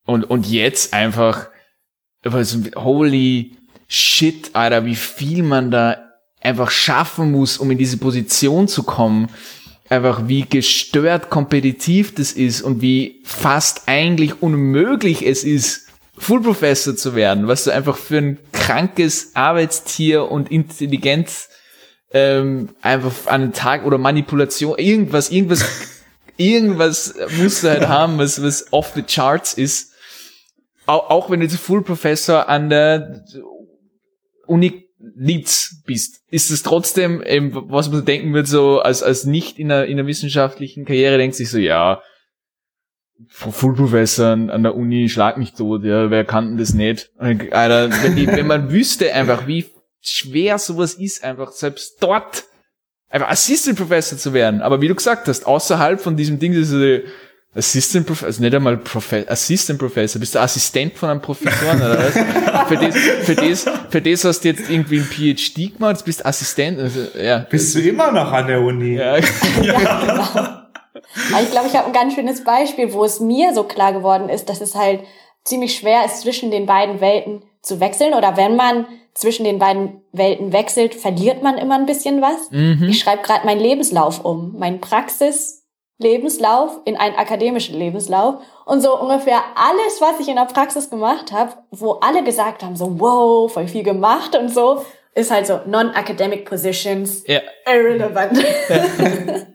Und, 0.05 0.25
und 0.25 0.45
jetzt 0.47 0.93
einfach, 0.93 1.47
holy 2.25 3.55
shit, 3.87 4.51
Alter, 4.53 4.85
wie 4.85 4.95
viel 4.95 5.43
man 5.43 5.71
da 5.71 6.02
einfach 6.43 6.69
schaffen 6.69 7.31
muss, 7.31 7.57
um 7.57 7.71
in 7.71 7.77
diese 7.77 7.97
Position 7.97 8.67
zu 8.67 8.83
kommen. 8.83 9.29
Einfach 9.89 10.27
wie 10.27 10.43
gestört 10.43 11.29
kompetitiv 11.29 12.15
das 12.15 12.31
ist 12.31 12.61
und 12.61 12.81
wie 12.81 13.21
fast 13.23 13.83
eigentlich 13.87 14.41
unmöglich 14.41 15.25
es 15.25 15.43
ist, 15.43 15.87
Full 16.17 16.41
Professor 16.41 16.95
zu 16.95 17.15
werden, 17.15 17.47
was 17.47 17.63
du 17.63 17.71
einfach 17.71 17.97
für 17.97 18.17
ein 18.17 18.39
krankes 18.51 19.35
Arbeitstier 19.35 20.29
und 20.29 20.51
Intelligenz 20.51 21.49
ähm, 22.11 22.69
einfach 22.81 23.11
an 23.25 23.41
den 23.41 23.53
Tag 23.53 23.83
oder 23.85 23.97
Manipulation, 23.97 24.77
irgendwas, 24.77 25.31
irgendwas, 25.31 25.65
irgendwas 26.37 27.15
musst 27.37 27.63
du 27.63 27.69
halt 27.69 27.87
haben, 27.87 28.19
was, 28.19 28.41
was 28.43 28.71
off 28.71 28.91
the 28.93 29.01
charts 29.01 29.53
ist. 29.53 29.91
Auch, 30.85 31.09
auch 31.09 31.29
wenn 31.29 31.39
du 31.39 31.47
jetzt 31.47 31.57
Full 31.57 31.81
Professor 31.81 32.47
an 32.47 32.69
der 32.69 33.25
Uni 34.45 34.82
Leeds 35.15 35.81
bist, 35.85 36.21
ist 36.29 36.49
es 36.49 36.63
trotzdem, 36.63 37.21
ähm, 37.25 37.51
was 37.53 37.91
man 37.91 38.05
denken 38.05 38.33
wird, 38.33 38.47
so 38.47 38.79
als, 38.79 39.03
als 39.03 39.25
nicht 39.25 39.59
in 39.59 39.71
einer, 39.71 39.85
in 39.85 39.99
einer 39.99 40.07
wissenschaftlichen 40.07 40.85
Karriere, 40.85 41.17
denkt 41.17 41.35
sich 41.35 41.49
so, 41.49 41.57
ja, 41.57 42.01
Full 43.27 43.75
Professor 43.75 44.31
an 44.31 44.63
der 44.63 44.75
Uni, 44.75 45.07
schlag 45.07 45.37
mich 45.37 45.53
tot, 45.53 45.83
ja, 45.83 46.09
wer 46.09 46.25
kann 46.25 46.49
denn 46.49 46.57
das 46.57 46.73
nicht? 46.73 47.11
Alter, 47.17 47.89
wenn, 48.03 48.15
die, 48.15 48.27
wenn 48.27 48.47
man 48.47 48.69
wüsste 48.71 49.13
einfach, 49.13 49.47
wie 49.47 49.65
schwer 50.01 50.57
sowas 50.57 50.95
ist, 50.95 51.23
einfach 51.23 51.51
selbst 51.51 51.97
dort 52.01 52.43
einfach 53.09 53.29
Assistant 53.29 53.77
Professor 53.77 54.17
zu 54.17 54.33
werden. 54.33 54.61
Aber 54.61 54.81
wie 54.81 54.87
du 54.87 54.95
gesagt 54.95 55.27
hast, 55.27 55.45
außerhalb 55.45 56.01
von 56.01 56.17
diesem 56.17 56.39
Ding, 56.39 56.53
das 56.53 56.71
ist 56.71 57.03
Assistant 57.55 58.07
Professor, 58.07 58.27
also 58.27 58.41
nicht 58.41 58.55
einmal 58.55 58.77
Profe 58.77 59.25
Assistant 59.29 59.77
Professor, 59.77 60.19
bist 60.19 60.33
du 60.33 60.39
Assistent 60.39 60.93
von 60.93 61.09
einem 61.09 61.21
Professor 61.21 61.75
oder 61.75 61.99
was? 61.99 62.13
für, 62.67 62.77
das, 62.77 62.97
für, 62.97 63.35
das, 63.35 63.65
für 63.89 64.01
das 64.01 64.25
hast 64.25 64.41
du 64.41 64.47
jetzt 64.47 64.69
irgendwie 64.69 64.97
ein 64.97 65.05
PhD 65.05 65.77
gemacht, 65.77 66.03
bist 66.03 66.25
Assistent. 66.25 66.79
Also, 66.79 67.01
ja. 67.17 67.39
Bist 67.49 67.75
du 67.75 67.81
immer 67.81 68.11
noch 68.11 68.31
an 68.31 68.47
der 68.47 68.59
Uni? 68.59 68.95
Ja, 68.95 69.17
ja 69.61 69.79
genau. 69.99 71.41
Ich 71.41 71.51
glaube, 71.51 71.67
ich 71.67 71.75
habe 71.75 71.87
ein 71.87 71.93
ganz 71.93 72.15
schönes 72.15 72.43
Beispiel, 72.43 72.91
wo 72.91 73.05
es 73.05 73.19
mir 73.19 73.53
so 73.53 73.63
klar 73.63 73.93
geworden 73.93 74.29
ist, 74.29 74.49
dass 74.49 74.61
es 74.61 74.73
halt 74.73 75.01
ziemlich 75.43 75.75
schwer 75.75 76.05
ist, 76.05 76.21
zwischen 76.21 76.49
den 76.49 76.65
beiden 76.65 77.01
Welten 77.01 77.43
zu 77.61 77.79
wechseln. 77.79 78.15
Oder 78.15 78.35
wenn 78.35 78.55
man 78.55 78.87
zwischen 79.13 79.43
den 79.43 79.59
beiden 79.59 80.01
Welten 80.11 80.53
wechselt, 80.53 80.95
verliert 80.95 81.43
man 81.43 81.59
immer 81.59 81.75
ein 81.75 81.85
bisschen 81.85 82.21
was. 82.21 82.49
Mhm. 82.49 82.87
Ich 82.89 82.99
schreibe 82.99 83.21
gerade 83.21 83.45
meinen 83.45 83.61
Lebenslauf 83.61 84.25
um. 84.25 84.55
Mein 84.57 84.81
Praxis-Lebenslauf 86.03 86.81
in 86.85 86.97
einen 86.97 87.15
akademischen 87.15 87.77
Lebenslauf. 87.77 88.35
Und 88.65 88.81
so 88.81 88.99
ungefähr 88.99 89.41
alles, 89.55 90.01
was 90.01 90.19
ich 90.19 90.27
in 90.27 90.35
der 90.35 90.45
Praxis 90.45 90.89
gemacht 90.89 91.31
habe, 91.31 91.53
wo 91.71 91.93
alle 91.93 92.23
gesagt 92.23 92.63
haben, 92.63 92.75
so, 92.75 92.99
wow, 92.99 93.51
voll 93.51 93.67
viel 93.67 93.83
gemacht 93.83 94.35
und 94.35 94.49
so, 94.49 94.85
ist 95.15 95.31
halt 95.31 95.47
so 95.47 95.59
non-academic 95.65 96.45
positions, 96.45 97.23
ja. 97.27 97.39
irrelevant. 97.65 98.43
Ja. 98.69 98.85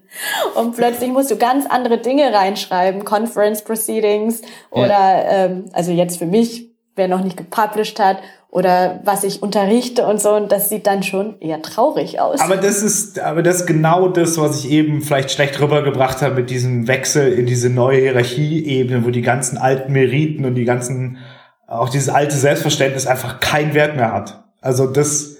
Und 0.55 0.75
plötzlich 0.75 1.11
musst 1.11 1.31
du 1.31 1.37
ganz 1.37 1.67
andere 1.67 1.99
Dinge 1.99 2.33
reinschreiben, 2.33 3.05
Conference 3.05 3.63
Proceedings 3.63 4.41
oder, 4.71 4.89
ja. 4.89 5.45
ähm, 5.45 5.67
also 5.73 5.93
jetzt 5.93 6.19
für 6.19 6.27
mich, 6.27 6.71
wer 6.97 7.09
noch 7.09 7.23
nicht 7.23 7.37
gepublished 7.37 8.01
hat, 8.01 8.19
oder 8.51 9.01
was 9.05 9.25
ich 9.25 9.43
unterrichte 9.43 10.07
und 10.07 10.21
so, 10.21 10.35
und 10.35 10.51
das 10.51 10.69
sieht 10.69 10.87
dann 10.87 11.03
schon 11.03 11.39
eher 11.41 11.61
traurig 11.61 12.21
aus. 12.21 12.41
Aber 12.41 12.57
das 12.57 12.83
ist, 12.83 13.21
aber 13.21 13.43
das 13.43 13.61
ist 13.61 13.67
genau 13.67 14.09
das, 14.09 14.39
was 14.39 14.65
ich 14.65 14.71
eben 14.71 15.03
vielleicht 15.03 15.31
schlecht 15.31 15.61
rübergebracht 15.61 16.23
habe 16.23 16.37
mit 16.37 16.51
diesem 16.51 16.89
Wechsel 16.89 17.33
in 17.33 17.47
diese 17.47 17.69
neue 17.69 18.01
Hierarchieebene, 18.01 19.05
wo 19.05 19.11
die 19.11 19.23
ganzen 19.23 19.59
alten 19.59 19.93
Meriten 19.93 20.45
und 20.45 20.55
die 20.55 20.65
ganzen, 20.65 21.19
auch 21.67 21.91
dieses 21.91 22.09
alte 22.09 22.37
Selbstverständnis 22.37 23.07
einfach 23.07 23.41
keinen 23.41 23.75
Wert 23.75 23.97
mehr 23.97 24.13
hat. 24.13 24.45
Also 24.61 24.87
das, 24.87 25.39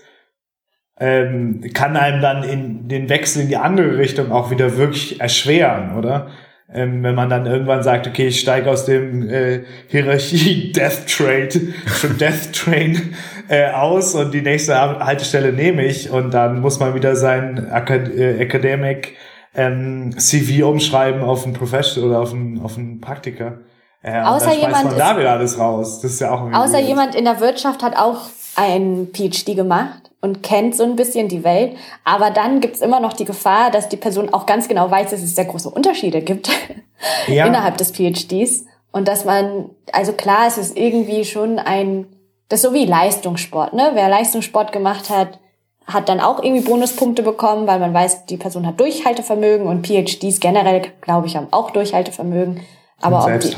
ähm, 1.01 1.63
kann 1.75 1.97
einem 1.97 2.21
dann 2.21 2.43
in 2.43 2.89
den 2.89 3.09
Wechsel 3.09 3.43
in 3.43 3.49
die 3.49 3.57
andere 3.57 3.99
Richtung 3.99 4.33
auch 4.33 4.51
wieder 4.51 4.77
wirklich 4.77 5.21
erschweren, 5.21 5.97
oder? 5.97 6.29
Ähm, 6.71 7.03
wenn 7.03 7.15
man 7.15 7.31
dann 7.31 7.47
irgendwann 7.47 7.83
sagt, 7.83 8.07
okay, 8.07 8.27
ich 8.27 8.41
steige 8.41 8.71
aus 8.71 8.85
dem 8.85 9.29
äh, 9.31 9.63
Hierarchie 9.89 10.71
Death 10.77 11.07
Trade, 11.07 11.73
Death 12.21 12.53
Train 12.53 13.15
äh, 13.49 13.71
aus 13.71 14.15
und 14.15 14.33
die 14.35 14.43
nächste 14.43 14.79
Haltestelle 14.79 15.53
nehme 15.53 15.85
ich 15.87 16.11
und 16.11 16.35
dann 16.35 16.61
muss 16.61 16.79
man 16.79 16.95
wieder 16.95 17.17
sein 17.17 17.71
Acad 17.71 18.09
äh, 18.11 18.39
Academic 18.39 19.17
ähm, 19.55 20.13
CV 20.19 20.69
umschreiben 20.69 21.23
auf 21.23 21.45
einen 21.45 21.55
Professional 21.55 22.11
oder 22.11 22.21
auf 22.21 22.35
einen, 22.35 22.61
auf 22.61 22.77
einen 22.77 23.01
Praktiker. 23.01 23.61
Äh, 24.03 24.21
außer 24.21 24.53
jemand 24.53 24.85
man 24.85 24.99
da 24.99 25.19
wieder 25.19 25.33
alles 25.33 25.59
raus. 25.59 26.01
Das 26.03 26.13
ist 26.13 26.21
ja 26.21 26.31
auch 26.31 26.53
Außer 26.53 26.81
jemand 26.81 27.15
in 27.15 27.25
der 27.25 27.41
Wirtschaft 27.41 27.83
hat 27.83 27.97
auch 27.97 28.29
ein 28.57 29.09
PhD 29.15 29.57
gemacht 29.57 30.08
und 30.21 30.43
kennt 30.43 30.75
so 30.75 30.85
ein 30.85 30.97
bisschen 30.97 31.29
die 31.29 31.45
Welt. 31.45 31.77
Aber 32.05 32.31
dann 32.31 32.61
gibt's 32.61 32.81
immer 32.81 33.01
noch 33.01 33.13
die 33.13 33.25
Gefahr, 33.25 33.71
dass 33.71 33.89
die 33.89 33.97
Person 33.97 34.33
auch 34.33 34.47
ganz 34.47 34.69
genau 34.69 34.91
weiß, 34.91 35.11
dass 35.11 35.23
es 35.23 35.35
sehr 35.35 35.45
große 35.45 35.71
Unterschiede 35.71 36.23
gibt 36.23 36.51
ja. 37.29 37.47
innerhalb 37.47 37.77
des 37.77 37.93
PhDs. 37.93 38.67
Und 38.91 39.07
dass 39.07 39.25
man, 39.25 39.71
also 39.93 40.13
klar, 40.13 40.47
es 40.47 40.59
ist 40.59 40.77
irgendwie 40.77 41.25
schon 41.25 41.59
ein, 41.59 42.07
das 42.49 42.61
ist 42.61 42.71
so 42.71 42.75
wie 42.75 42.87
Leistungssport, 42.87 43.75
ne? 43.75 43.91
Wer 43.95 44.09
Leistungssport 44.09 44.73
gemacht 44.73 45.11
hat, 45.11 45.39
hat 45.87 46.09
dann 46.09 46.21
auch 46.21 46.43
irgendwie 46.43 46.63
Bonuspunkte 46.63 47.23
bekommen, 47.23 47.67
weil 47.67 47.79
man 47.79 47.95
weiß, 47.95 48.27
die 48.27 48.37
Person 48.37 48.67
hat 48.67 48.81
Durchhaltevermögen 48.81 49.67
und 49.67 49.87
PhDs 49.87 50.41
generell, 50.41 50.83
glaube 51.01 51.27
ich, 51.27 51.37
haben 51.37 51.49
auch 51.51 51.71
Durchhaltevermögen. 51.71 52.61
Aber 53.01 53.25
ob 53.25 53.41
die, 53.41 53.55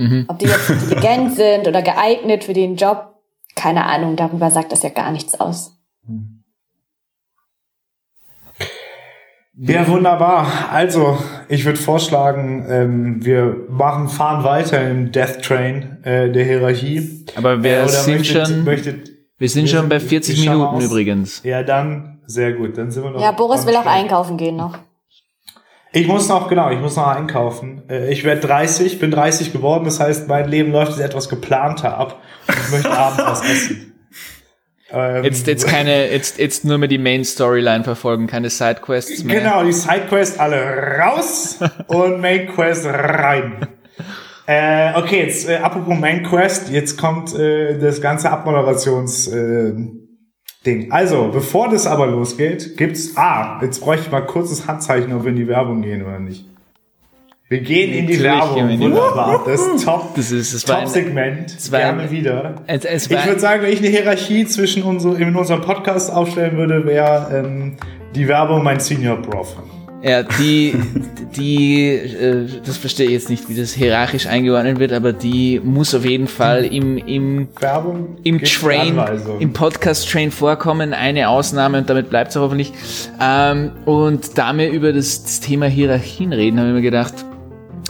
mhm. 0.00 0.26
ob 0.28 0.38
die 0.38 0.46
jetzt 0.46 0.70
intelligent 0.70 1.34
sind 1.36 1.66
oder 1.66 1.82
geeignet 1.82 2.44
für 2.44 2.52
den 2.54 2.76
Job, 2.76 3.14
keine 3.54 3.86
Ahnung, 3.86 4.16
darüber 4.16 4.50
sagt 4.50 4.72
das 4.72 4.82
ja 4.82 4.90
gar 4.90 5.10
nichts 5.10 5.40
aus. 5.40 5.77
Ja, 9.60 9.88
wunderbar. 9.88 10.70
Also, 10.70 11.18
ich 11.48 11.64
würde 11.64 11.80
vorschlagen, 11.80 12.64
ähm, 12.68 13.24
wir 13.24 13.66
machen, 13.68 14.08
fahren 14.08 14.44
weiter 14.44 14.88
im 14.88 15.10
Death 15.10 15.42
Train 15.42 15.98
äh, 16.04 16.30
der 16.30 16.44
Hierarchie. 16.44 17.24
Aber 17.34 17.62
wir 17.62 17.80
äh, 17.80 17.88
sind 17.88 18.18
möchtet, 18.18 18.46
schon, 18.46 18.64
möchtet, 18.64 19.10
wir 19.36 19.48
sind 19.48 19.64
wir 19.64 19.70
schon 19.70 19.88
bei 19.88 19.98
40 19.98 20.40
Minuten 20.40 20.62
aus. 20.62 20.84
übrigens. 20.84 21.42
Ja, 21.42 21.64
dann, 21.64 22.20
sehr 22.26 22.52
gut, 22.52 22.78
dann 22.78 22.92
sind 22.92 23.02
wir 23.02 23.10
noch. 23.10 23.20
Ja, 23.20 23.32
Boris 23.32 23.66
will 23.66 23.74
auch 23.74 23.86
einkaufen 23.86 24.36
gehen 24.36 24.56
noch. 24.56 24.78
Ich 25.90 26.06
muss 26.06 26.28
noch, 26.28 26.48
genau, 26.48 26.70
ich 26.70 26.78
muss 26.78 26.94
noch 26.94 27.08
einkaufen. 27.08 27.82
Äh, 27.88 28.12
ich 28.12 28.22
werde 28.22 28.42
30, 28.42 29.00
bin 29.00 29.10
30 29.10 29.52
geworden, 29.52 29.84
das 29.86 29.98
heißt, 29.98 30.28
mein 30.28 30.48
Leben 30.48 30.70
läuft 30.70 30.92
jetzt 30.92 31.00
etwas 31.00 31.28
geplanter 31.28 31.98
ab. 31.98 32.22
Ich 32.46 32.70
möchte 32.70 32.90
abends 32.96 33.22
was 33.24 33.42
essen. 33.42 33.87
Ähm, 34.90 35.24
jetzt, 35.24 35.46
jetzt 35.46 35.66
keine, 35.66 36.10
jetzt, 36.10 36.38
jetzt 36.38 36.64
nur 36.64 36.78
mehr 36.78 36.88
die 36.88 36.98
Main 36.98 37.24
Storyline 37.24 37.84
verfolgen, 37.84 38.26
keine 38.26 38.48
Sidequests 38.48 39.22
mehr. 39.22 39.40
Genau, 39.40 39.62
die 39.64 39.72
Sidequests 39.72 40.38
alle 40.38 40.98
raus 40.98 41.58
und 41.88 42.20
Main 42.20 42.48
Quest 42.48 42.86
rein. 42.86 43.66
Äh, 44.46 44.94
okay, 44.96 45.24
jetzt 45.24 45.46
äh, 45.46 45.56
apropos 45.56 45.98
Main 45.98 46.22
Quest, 46.22 46.70
jetzt 46.70 46.96
kommt 46.96 47.34
äh, 47.34 47.78
das 47.78 48.00
ganze 48.00 48.30
Abmoderations 48.30 49.28
äh, 49.28 49.74
Ding. 50.64 50.90
Also, 50.90 51.28
bevor 51.32 51.68
das 51.68 51.86
aber 51.86 52.06
losgeht, 52.06 52.76
gibt's 52.76 53.12
ah, 53.16 53.60
jetzt 53.62 53.80
bräuchte 53.80 54.06
ich 54.06 54.12
mal 54.12 54.22
kurzes 54.22 54.66
Handzeichen, 54.66 55.12
ob 55.12 55.24
wir 55.24 55.30
in 55.30 55.36
die 55.36 55.48
Werbung 55.48 55.82
gehen 55.82 56.02
oder 56.02 56.18
nicht. 56.18 56.46
Wir 57.50 57.60
gehen 57.60 57.94
in 57.94 58.06
die 58.06 58.22
Werbung. 58.22 58.78
Wunderbar. 58.78 59.42
Das 59.46 59.66
ist 59.66 59.84
top. 59.84 60.14
Das 60.14 60.30
ist 60.30 60.52
das 60.52 60.64
Top-Segment. 60.64 61.56
Gerne 61.70 62.10
wieder. 62.10 62.56
Es, 62.66 62.84
es 62.84 63.10
ich 63.10 63.24
würde 63.24 63.40
sagen, 63.40 63.62
wenn 63.62 63.72
ich 63.72 63.78
eine 63.78 63.88
Hierarchie 63.88 64.44
zwischen 64.44 64.82
unser, 64.82 65.18
in 65.18 65.34
unserem 65.34 65.62
Podcast 65.62 66.12
aufstellen 66.12 66.58
würde, 66.58 66.84
wäre 66.84 67.42
ähm, 67.46 67.76
die 68.14 68.28
Werbung 68.28 68.62
mein 68.62 68.80
Senior 68.80 69.16
Prof. 69.22 69.56
Ja, 70.02 70.24
die, 70.24 70.74
die, 71.36 71.86
äh, 71.86 72.46
das 72.66 72.76
verstehe 72.76 73.06
ich 73.06 73.12
jetzt 73.12 73.30
nicht, 73.30 73.48
wie 73.48 73.56
das 73.56 73.72
hierarchisch 73.72 74.26
eingeordnet 74.26 74.78
wird, 74.78 74.92
aber 74.92 75.14
die 75.14 75.58
muss 75.64 75.94
auf 75.94 76.04
jeden 76.04 76.28
Fall 76.28 76.66
im, 76.66 76.98
im, 76.98 77.48
Werbung 77.58 78.18
im 78.24 78.42
Train, 78.42 79.00
im 79.40 79.54
Podcast-Train 79.54 80.30
vorkommen. 80.32 80.92
Eine 80.92 81.30
Ausnahme 81.30 81.78
und 81.78 81.88
damit 81.88 82.10
bleibt 82.10 82.30
es 82.30 82.36
hoffentlich. 82.36 82.74
Ähm, 83.20 83.70
und 83.86 84.36
da 84.36 84.56
wir 84.56 84.70
über 84.70 84.92
das, 84.92 85.22
das 85.22 85.40
Thema 85.40 85.64
Hierarchien 85.64 86.34
reden, 86.34 86.58
habe 86.58 86.68
ich 86.68 86.74
mir 86.74 86.82
gedacht, 86.82 87.14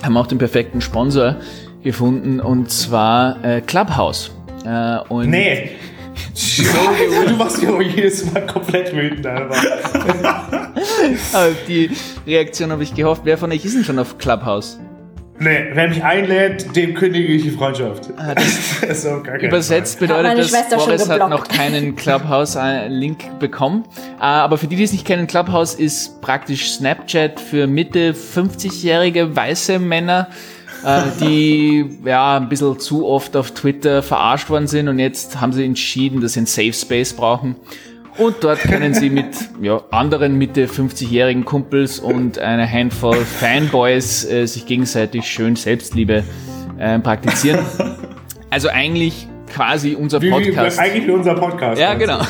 haben 0.03 0.17
auch 0.17 0.27
den 0.27 0.39
perfekten 0.39 0.81
Sponsor. 0.81 1.37
gefunden 1.83 2.41
und 2.41 2.71
zwar 2.71 3.43
äh, 3.45 3.61
Clubhouse. 3.61 4.33
Äh, 4.65 4.99
und 5.09 5.31
Nee. 5.31 5.71
du 7.29 7.37
machst 7.37 7.61
mich 7.61 7.69
aber 7.69 7.83
jedes 7.83 8.33
Mal 8.33 8.45
komplett 8.47 8.95
wütend, 8.95 9.25
Alter. 9.25 9.55
Auf 11.33 11.55
die 11.69 11.91
Reaktion 12.27 12.73
habe 12.73 12.83
ich 12.83 12.93
gehofft. 12.95 13.23
Wer 13.25 13.39
von 13.39 13.53
euch 13.53 13.65
ist 13.65 13.77
denn 13.77 13.85
schon 13.85 13.99
auf 14.01 14.19
Clubhouse? 14.19 14.79
Nee, 15.41 15.67
wer 15.73 15.89
mich 15.89 16.03
einlädt, 16.03 16.75
dem 16.75 16.95
kündige 16.95 17.33
ich 17.33 17.43
die 17.43 17.51
Freundschaft. 17.51 18.11
das 18.35 18.83
ist 18.83 19.07
auf 19.07 19.23
gar 19.23 19.37
keinen 19.37 19.49
Übersetzt 19.49 20.01
meine 20.01 20.13
bedeutet 20.13 20.39
das, 20.39 20.51
Schwester 20.51 20.77
Boris 20.77 21.09
hat 21.09 21.31
noch 21.31 21.47
keinen 21.47 21.95
Clubhouse-Link 21.95 23.39
bekommen. 23.39 23.85
Äh, 24.19 24.25
Aber 24.25 24.59
für 24.59 24.67
die, 24.67 24.75
die 24.75 24.83
es 24.83 24.93
nicht 24.93 25.07
kennen, 25.07 25.29
Clubhouse 25.29 25.75
ist 25.75 26.21
praktisch 26.23 26.73
Snapchat 26.73 27.39
für 27.39 27.69
Mitte 27.69 28.15
50-jährige 28.15 29.37
weiße 29.37 29.79
Männer, 29.79 30.27
äh, 30.85 31.03
die 31.21 31.99
ja 32.05 32.39
ein 32.39 32.49
bisschen 32.49 32.81
zu 32.81 33.07
oft 33.07 33.37
auf 33.37 33.53
Twitter 33.53 34.03
verarscht 34.03 34.51
worden 34.51 34.67
sind 34.67 34.89
und 34.89 34.99
jetzt 34.99 35.41
haben 35.41 35.53
sie 35.53 35.65
entschieden, 35.65 36.21
dass 36.21 36.33
sie 36.33 36.41
einen 36.41 36.47
Safe 36.47 36.73
Space 36.73 37.13
brauchen. 37.13 37.55
Und 38.19 38.37
dort 38.41 38.59
können 38.61 38.95
sie 38.95 39.11
mit 39.11 39.27
ja, 39.63 39.81
anderen 39.91 40.37
Mitte 40.37 40.67
50-jährigen 40.67 41.45
Kumpels 41.45 42.01
und 42.01 42.39
einer 42.39 42.69
Handvoll 42.69 43.17
Fanboys 43.17 44.25
äh, 44.25 44.47
sich 44.47 44.67
gegenseitig 44.67 45.25
schön 45.25 45.55
Selbstliebe 45.55 46.25
äh, 46.79 46.99
praktizieren. 46.99 47.61
Also 48.51 48.69
eigentlich 48.71 49.29
quasi 49.53 49.95
unser 49.95 50.21
Wie, 50.21 50.27
wie, 50.27 50.31
Podcast. 50.31 50.79
eigentlich 50.79 51.07
wie 51.07 51.13
unser 51.13 51.35
Podcast. 51.35 51.81
Ja, 51.81 51.95
genau. 51.95 52.21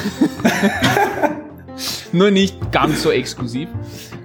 Nur 2.12 2.30
nicht 2.30 2.72
ganz 2.72 3.02
so 3.02 3.10
exklusiv. 3.10 3.68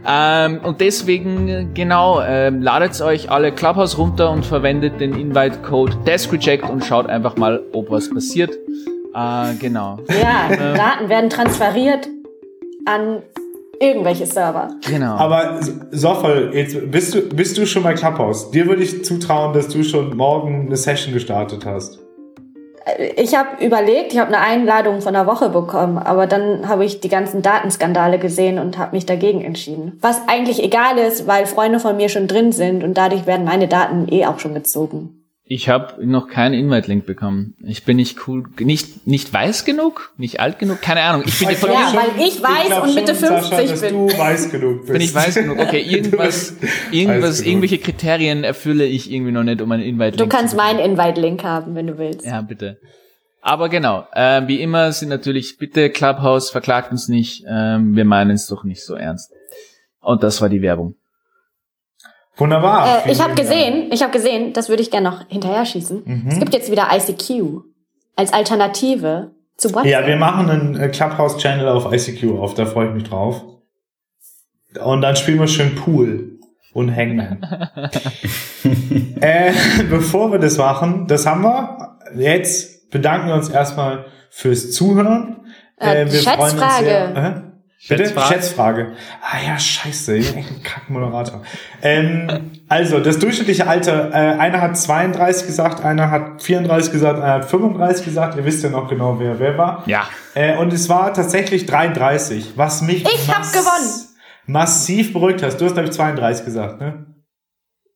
Ähm, 0.05 0.59
und 0.63 0.81
deswegen, 0.81 1.73
genau, 1.73 2.21
ähm, 2.21 2.61
ladet 2.61 2.99
euch 3.01 3.29
alle 3.31 3.51
Clubhouse 3.51 3.97
runter 3.97 4.31
und 4.31 4.45
verwendet 4.45 4.99
den 4.99 5.13
Invite-Code 5.13 5.95
DeskReject 6.05 6.69
und 6.69 6.83
schaut 6.83 7.07
einfach 7.07 7.37
mal, 7.37 7.61
ob 7.71 7.89
was 7.89 8.09
passiert. 8.09 8.51
Äh, 9.13 9.55
genau. 9.59 9.97
Ja, 10.09 10.55
Daten 10.75 11.09
werden 11.09 11.29
transferiert 11.29 12.09
an 12.85 13.21
irgendwelche 13.79 14.25
Server. 14.25 14.69
Genau. 14.87 15.15
Aber 15.15 15.59
Soffel, 15.91 16.51
jetzt 16.53 16.91
bist 16.91 17.13
du, 17.13 17.21
bist 17.29 17.57
du 17.57 17.65
schon 17.65 17.83
bei 17.83 17.93
Clubhouse. 17.93 18.51
Dir 18.51 18.67
würde 18.67 18.83
ich 18.83 19.03
zutrauen, 19.03 19.53
dass 19.53 19.67
du 19.67 19.83
schon 19.83 20.15
morgen 20.15 20.67
eine 20.67 20.77
Session 20.77 21.13
gestartet 21.13 21.65
hast. 21.65 21.99
Ich 23.15 23.33
habe 23.33 23.63
überlegt, 23.65 24.11
ich 24.11 24.19
habe 24.19 24.35
eine 24.35 24.39
Einladung 24.39 25.01
von 25.01 25.15
einer 25.15 25.25
Woche 25.25 25.49
bekommen, 25.49 25.97
aber 25.97 26.27
dann 26.27 26.67
habe 26.67 26.83
ich 26.83 26.99
die 26.99 27.07
ganzen 27.07 27.41
Datenskandale 27.41 28.19
gesehen 28.19 28.59
und 28.59 28.77
habe 28.77 28.95
mich 28.95 29.05
dagegen 29.05 29.41
entschieden. 29.41 29.97
Was 30.01 30.19
eigentlich 30.27 30.61
egal 30.61 30.97
ist, 30.97 31.25
weil 31.25 31.45
Freunde 31.45 31.79
von 31.79 31.95
mir 31.95 32.09
schon 32.09 32.27
drin 32.27 32.51
sind 32.51 32.83
und 32.83 32.95
dadurch 32.95 33.25
werden 33.25 33.45
meine 33.45 33.69
Daten 33.69 34.07
eh 34.11 34.25
auch 34.25 34.39
schon 34.39 34.53
gezogen. 34.53 35.22
Ich 35.45 35.67
habe 35.67 36.05
noch 36.07 36.29
keinen 36.29 36.53
Invite-Link 36.53 37.05
bekommen. 37.05 37.55
Ich 37.65 37.83
bin 37.83 37.97
nicht 37.97 38.27
cool, 38.27 38.45
nicht, 38.59 39.05
nicht 39.05 39.33
weiß 39.33 39.65
genug, 39.65 40.13
nicht 40.17 40.39
alt 40.39 40.57
genug, 40.57 40.81
keine 40.81 41.01
Ahnung. 41.01 41.23
Ich 41.25 41.37
bin 41.37 41.49
Ich 41.49 41.61
Ja, 41.61 41.67
schon- 41.89 41.97
weil 41.97 42.25
ich 42.27 42.41
weiß 42.41 42.67
glaub 42.67 42.83
und 42.83 42.95
Mitte 42.95 43.13
schon, 43.13 43.27
Sascha, 43.27 43.55
50 43.57 43.69
dass 43.69 43.81
bin. 43.81 43.93
du 44.07 44.17
weiß 44.17 44.51
genug 44.51 44.79
bist. 44.79 44.93
bin 44.93 45.01
ich 45.01 45.13
weiß 45.13 45.35
genug. 45.35 45.59
Okay, 45.59 45.81
irgendwas, 45.87 46.53
irgendwas, 46.91 47.41
irgendwelche 47.41 47.77
Kriterien 47.77 48.45
erfülle 48.45 48.85
ich 48.85 49.11
irgendwie 49.11 49.33
noch 49.33 49.43
nicht, 49.43 49.61
um 49.61 49.69
einen 49.71 49.83
Invite-Link 49.83 50.17
Du 50.17 50.23
zu 50.23 50.29
kannst 50.29 50.55
meinen 50.55 50.79
Invite-Link 50.79 51.43
haben, 51.43 51.75
wenn 51.75 51.87
du 51.87 51.97
willst. 51.97 52.25
Ja, 52.25 52.41
bitte. 52.41 52.79
Aber 53.41 53.67
genau, 53.67 54.07
ähm, 54.15 54.47
wie 54.47 54.61
immer 54.61 54.93
sind 54.93 55.09
natürlich, 55.09 55.57
bitte 55.57 55.89
Clubhouse, 55.89 56.51
verklagt 56.51 56.91
uns 56.93 57.09
nicht, 57.09 57.43
ähm, 57.49 57.97
wir 57.97 58.05
meinen 58.05 58.31
es 58.31 58.47
doch 58.47 58.63
nicht 58.63 58.85
so 58.85 58.95
ernst. 58.95 59.33
Und 59.99 60.23
das 60.23 60.41
war 60.41 60.47
die 60.47 60.61
Werbung. 60.61 60.95
Wunderbar. 62.37 63.05
Äh, 63.05 63.11
ich 63.11 63.21
habe 63.21 63.35
gesehen, 63.35 63.91
ich 63.91 64.01
habe 64.01 64.11
gesehen, 64.11 64.53
das 64.53 64.69
würde 64.69 64.81
ich 64.81 64.89
gerne 64.91 65.09
noch 65.09 65.27
hinterher 65.29 65.65
schießen. 65.65 66.27
Es 66.29 66.39
gibt 66.39 66.53
jetzt 66.53 66.71
wieder 66.71 66.87
ICQ 66.91 67.61
als 68.15 68.33
Alternative 68.33 69.31
zu 69.57 69.69
WhatsApp. 69.73 69.85
Ja, 69.91 70.07
wir 70.07 70.15
machen 70.17 70.49
einen 70.49 70.75
äh, 70.79 70.89
Clubhouse-Channel 70.89 71.67
auf 71.67 71.91
ICQ 71.93 72.39
auf, 72.39 72.53
da 72.55 72.65
freue 72.65 72.87
ich 72.89 72.93
mich 72.95 73.03
drauf. 73.03 73.43
Und 74.83 75.01
dann 75.01 75.15
spielen 75.15 75.39
wir 75.39 75.47
schön 75.47 75.75
Pool 75.75 76.39
und 76.73 76.89
hängen. 76.89 77.45
äh, 79.21 79.53
bevor 79.89 80.31
wir 80.31 80.39
das 80.39 80.57
machen, 80.57 81.05
das 81.07 81.25
haben 81.27 81.43
wir. 81.43 81.97
Jetzt 82.15 82.89
bedanken 82.89 83.27
wir 83.27 83.35
uns 83.35 83.49
erstmal 83.49 84.05
fürs 84.31 84.71
Zuhören. 84.71 85.45
Äh, 85.77 86.05
wir 86.11 86.19
freuen 86.21 86.39
uns 86.39 86.51
Schätzfrage. 86.53 86.85
sehr- 86.85 87.15
Hä? 87.15 87.41
Bitte? 87.89 88.03
Schätzfrage? 88.05 88.27
Schätzfrage. 88.33 88.91
Ah 89.21 89.37
ja, 89.45 89.59
scheiße, 89.59 90.15
ich 90.15 90.29
bin 90.31 90.39
echt 90.39 90.51
ein 90.51 90.63
Kackmoderator. 90.63 91.41
Ähm, 91.81 92.51
also, 92.69 92.99
das 93.01 93.19
durchschnittliche 93.19 93.67
Alter, 93.67 94.09
äh, 94.11 94.39
einer 94.39 94.61
hat 94.61 94.77
32 94.77 95.47
gesagt, 95.47 95.83
einer 95.83 96.09
hat 96.09 96.41
34 96.41 96.91
gesagt, 96.93 97.19
einer 97.19 97.33
hat 97.33 97.45
35 97.45 98.05
gesagt. 98.05 98.37
Ihr 98.37 98.45
wisst 98.45 98.63
ja 98.63 98.69
noch 98.69 98.87
genau, 98.89 99.19
wer 99.19 99.37
wer 99.39 99.57
war. 99.57 99.83
Ja. 99.85 100.07
Äh, 100.33 100.55
und 100.57 100.71
es 100.71 100.87
war 100.87 101.13
tatsächlich 101.13 101.65
33, 101.65 102.53
was 102.55 102.81
mich 102.81 103.03
Ich 103.05 103.29
hab 103.29 103.43
gewonnen. 103.51 103.91
massiv 104.45 105.11
beruhigt 105.11 105.43
hast. 105.43 105.59
Du 105.59 105.65
hast, 105.65 105.73
glaube 105.73 105.89
ich, 105.89 105.93
32 105.93 106.45
gesagt, 106.45 106.79
ne? 106.79 107.05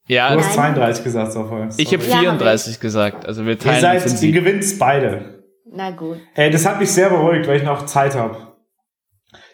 Ja, 0.10 0.32
Du 0.34 0.40
hast 0.40 0.56
Nein. 0.58 0.74
32 0.76 1.04
gesagt, 1.04 1.32
Sofia. 1.34 1.70
ich 1.78 1.94
habe 1.94 2.04
Ja, 2.06 2.14
hab 2.16 2.20
34 2.22 2.80
gesagt, 2.80 3.26
also 3.26 3.44
wir 3.46 3.54
Ihr 3.54 3.60
teilen 3.60 3.82
seid, 3.82 4.04
uns 4.04 4.06
in 4.06 4.12
ihr 4.16 4.18
sie. 4.20 4.32
gewinnt 4.32 4.80
beide. 4.80 5.44
Na 5.72 5.92
gut. 5.92 6.18
Äh, 6.36 6.50
das 6.50 6.66
hat 6.66 6.80
mich 6.80 6.90
sehr 6.92 7.10
beruhigt, 7.10 7.48
weil 7.48 7.58
ich 7.58 7.64
noch 7.64 7.86
Zeit 7.86 8.16
habe. 8.16 8.47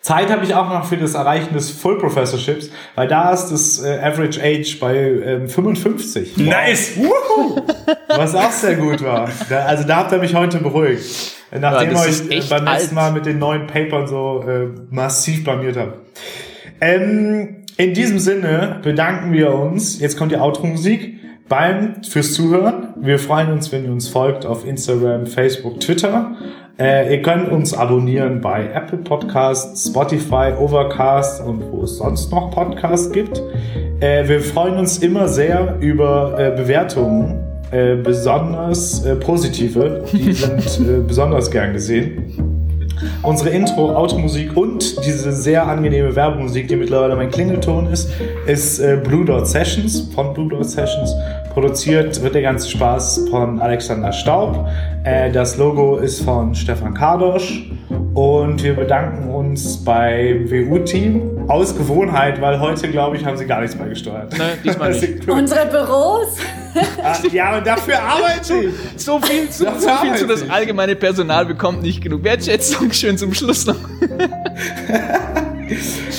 Zeit 0.03 0.29
habe 0.29 0.43
ich 0.43 0.53
auch 0.53 0.69
noch 0.69 0.83
für 0.83 0.97
das 0.97 1.13
Erreichen 1.13 1.53
des 1.53 1.71
Full 1.71 1.97
Professorships, 1.97 2.69
weil 2.95 3.07
da 3.07 3.31
ist 3.31 3.47
das 3.47 3.81
äh, 3.81 3.99
Average 3.99 4.41
Age 4.43 4.77
bei 4.77 4.97
ähm, 4.97 5.47
55. 5.47 6.35
Nice! 6.37 6.97
Wuhu! 6.97 7.61
Was 8.09 8.35
auch 8.35 8.51
sehr 8.51 8.75
gut 8.75 9.01
war. 9.01 9.29
Da, 9.49 9.59
also 9.59 9.87
da 9.87 9.95
habt 9.97 10.11
ihr 10.11 10.17
mich 10.17 10.35
heute 10.35 10.57
beruhigt. 10.57 11.37
Nachdem 11.57 11.91
Ja, 11.91 12.03
ist 12.03 12.29
euch 12.29 12.37
äh, 12.37 12.49
beim 12.49 12.67
alt. 12.67 12.91
Mal 12.91 13.13
mit 13.13 13.25
den 13.25 13.39
neuen 13.39 13.65
Papern 13.65 14.05
so 14.05 14.43
äh, 14.45 14.67
massiv 14.89 15.45
blamiert 15.45 15.77
habt. 15.77 15.97
Ähm, 16.81 17.63
in 17.77 17.93
diesem 17.93 18.19
Sinne 18.19 18.81
bedanken 18.83 19.31
wir 19.31 19.53
uns. 19.53 20.01
Jetzt 20.01 20.17
kommt 20.17 20.33
die 20.33 20.37
Outro-Musik 20.37 21.13
beim 21.47 22.03
fürs 22.03 22.33
Zuhören. 22.33 22.89
Wir 22.97 23.19
freuen 23.19 23.53
uns, 23.53 23.71
wenn 23.71 23.85
ihr 23.85 23.91
uns 23.91 24.09
folgt 24.09 24.45
auf 24.45 24.65
Instagram, 24.67 25.27
Facebook, 25.27 25.79
Twitter. 25.79 26.35
Äh, 26.79 27.13
ihr 27.13 27.21
könnt 27.21 27.51
uns 27.51 27.75
abonnieren 27.75 28.41
bei 28.41 28.67
Apple 28.73 28.97
Podcasts, 28.97 29.89
Spotify, 29.89 30.53
Overcast 30.57 31.45
und 31.45 31.61
wo 31.71 31.83
es 31.83 31.97
sonst 31.97 32.31
noch 32.31 32.49
Podcasts 32.49 33.11
gibt. 33.11 33.39
Äh, 33.99 34.27
wir 34.27 34.39
freuen 34.39 34.79
uns 34.79 34.97
immer 34.97 35.27
sehr 35.27 35.77
über 35.81 36.33
äh, 36.39 36.49
Bewertungen, 36.55 37.43
äh, 37.69 37.95
besonders 37.97 39.05
äh, 39.05 39.15
positive. 39.15 40.03
Die 40.11 40.33
sind 40.33 40.89
äh, 40.89 40.99
besonders 41.07 41.51
gern 41.51 41.73
gesehen. 41.73 42.23
Unsere 43.21 43.51
Intro, 43.51 43.93
Automusik 43.93 44.57
und 44.57 45.05
diese 45.05 45.31
sehr 45.31 45.67
angenehme 45.67 46.15
Werbemusik, 46.15 46.69
die 46.69 46.75
mittlerweile 46.75 47.15
mein 47.15 47.29
Klingelton 47.29 47.91
ist, 47.91 48.09
ist 48.47 48.81
Blue 49.03 49.25
Dot 49.25 49.45
Sessions 49.45 50.09
von 50.15 50.33
Blue 50.33 50.47
Dot 50.47 50.65
Sessions. 50.65 51.13
Produziert 51.53 52.21
wird 52.23 52.33
der 52.33 52.41
ganze 52.41 52.67
Spaß 52.69 53.27
von 53.29 53.61
Alexander 53.61 54.11
Staub. 54.11 54.67
Äh, 55.03 55.31
das 55.31 55.57
Logo 55.57 55.97
ist 55.97 56.21
von 56.23 56.55
Stefan 56.55 56.95
Kardosch. 56.95 57.69
Und 58.15 58.63
wir 58.63 58.75
bedanken 58.75 59.29
uns 59.29 59.83
beim 59.83 60.49
WU-Team 60.49 61.47
aus 61.47 61.75
Gewohnheit, 61.75 62.41
weil 62.41 62.59
heute, 62.59 62.89
glaube 62.89 63.17
ich, 63.17 63.25
haben 63.25 63.37
sie 63.37 63.45
gar 63.45 63.61
nichts 63.61 63.75
mehr 63.75 63.87
gesteuert. 63.87 64.35
Nein, 64.37 64.57
diesmal 64.63 64.91
nicht. 64.91 65.27
Unsere 65.27 65.65
Büros? 65.67 66.37
Ah, 67.03 67.15
ja, 67.31 67.49
aber 67.49 67.61
dafür 67.61 67.99
arbeite 67.99 68.65
ich. 68.65 69.01
So 69.01 69.19
viel 69.19 69.47
zu, 69.49 69.65
Das 69.65 69.83
so 69.83 69.89
viel 70.01 70.15
zu 70.15 70.25
das 70.25 70.49
allgemeine 70.49 70.95
Personal 70.95 71.45
bekommt 71.45 71.83
nicht 71.83 72.01
genug 72.01 72.23
Wertschätzung. 72.23 72.91
Schön 72.91 73.17
zum 73.17 73.31
Schluss 73.33 73.67
noch. 73.67 73.75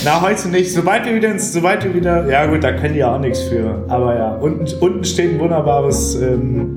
Na, 0.05 0.21
heute 0.23 0.49
nicht. 0.49 0.73
Sobald 0.73 1.05
wir 1.07 1.15
wieder 1.15 1.31
ins, 1.31 1.53
sobald 1.53 1.85
wir 1.85 1.95
wieder, 1.95 2.29
ja 2.31 2.47
gut, 2.47 2.63
da 2.65 2.73
können 2.73 2.95
die 2.95 3.01
ja 3.01 3.15
auch 3.15 3.21
nichts 3.21 3.43
für. 3.43 3.85
Aber 3.89 4.17
ja, 4.17 4.35
unten, 4.37 4.67
unten 4.81 5.05
steht 5.05 5.33
ein 5.35 5.41
wunderbares 5.41 6.15
ähm, 6.21 6.77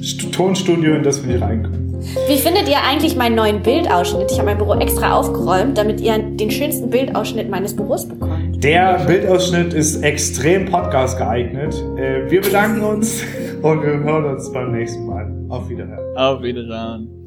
St- 0.00 0.32
Tonstudio, 0.32 0.94
in 0.94 1.02
das 1.02 1.24
wir 1.26 1.32
nicht 1.34 1.42
reinkommen. 1.42 1.88
Wie 2.28 2.36
findet 2.38 2.68
ihr 2.68 2.76
eigentlich 2.88 3.16
meinen 3.16 3.34
neuen 3.34 3.60
Bildausschnitt? 3.60 4.30
Ich 4.30 4.38
habe 4.38 4.46
mein 4.50 4.56
Büro 4.58 4.74
extra 4.74 5.14
aufgeräumt, 5.16 5.76
damit 5.76 6.00
ihr 6.00 6.16
den 6.18 6.50
schönsten 6.50 6.90
Bildausschnitt 6.90 7.50
meines 7.50 7.74
Büros 7.74 8.06
bekommt. 8.06 8.62
Der 8.62 9.00
Bildausschnitt 9.06 9.74
ist 9.74 10.02
extrem 10.02 10.66
Podcast 10.66 11.18
geeignet. 11.18 11.74
Äh, 11.96 12.30
wir 12.30 12.40
bedanken 12.40 12.82
uns 12.82 13.22
und 13.62 13.82
wir 13.82 13.98
hören 13.98 14.24
uns 14.26 14.50
beim 14.52 14.72
nächsten 14.72 15.06
Mal. 15.06 15.30
Auf 15.48 15.68
Wiederhören. 15.68 16.16
Auf 16.16 16.40
Wiedersehen. 16.42 17.17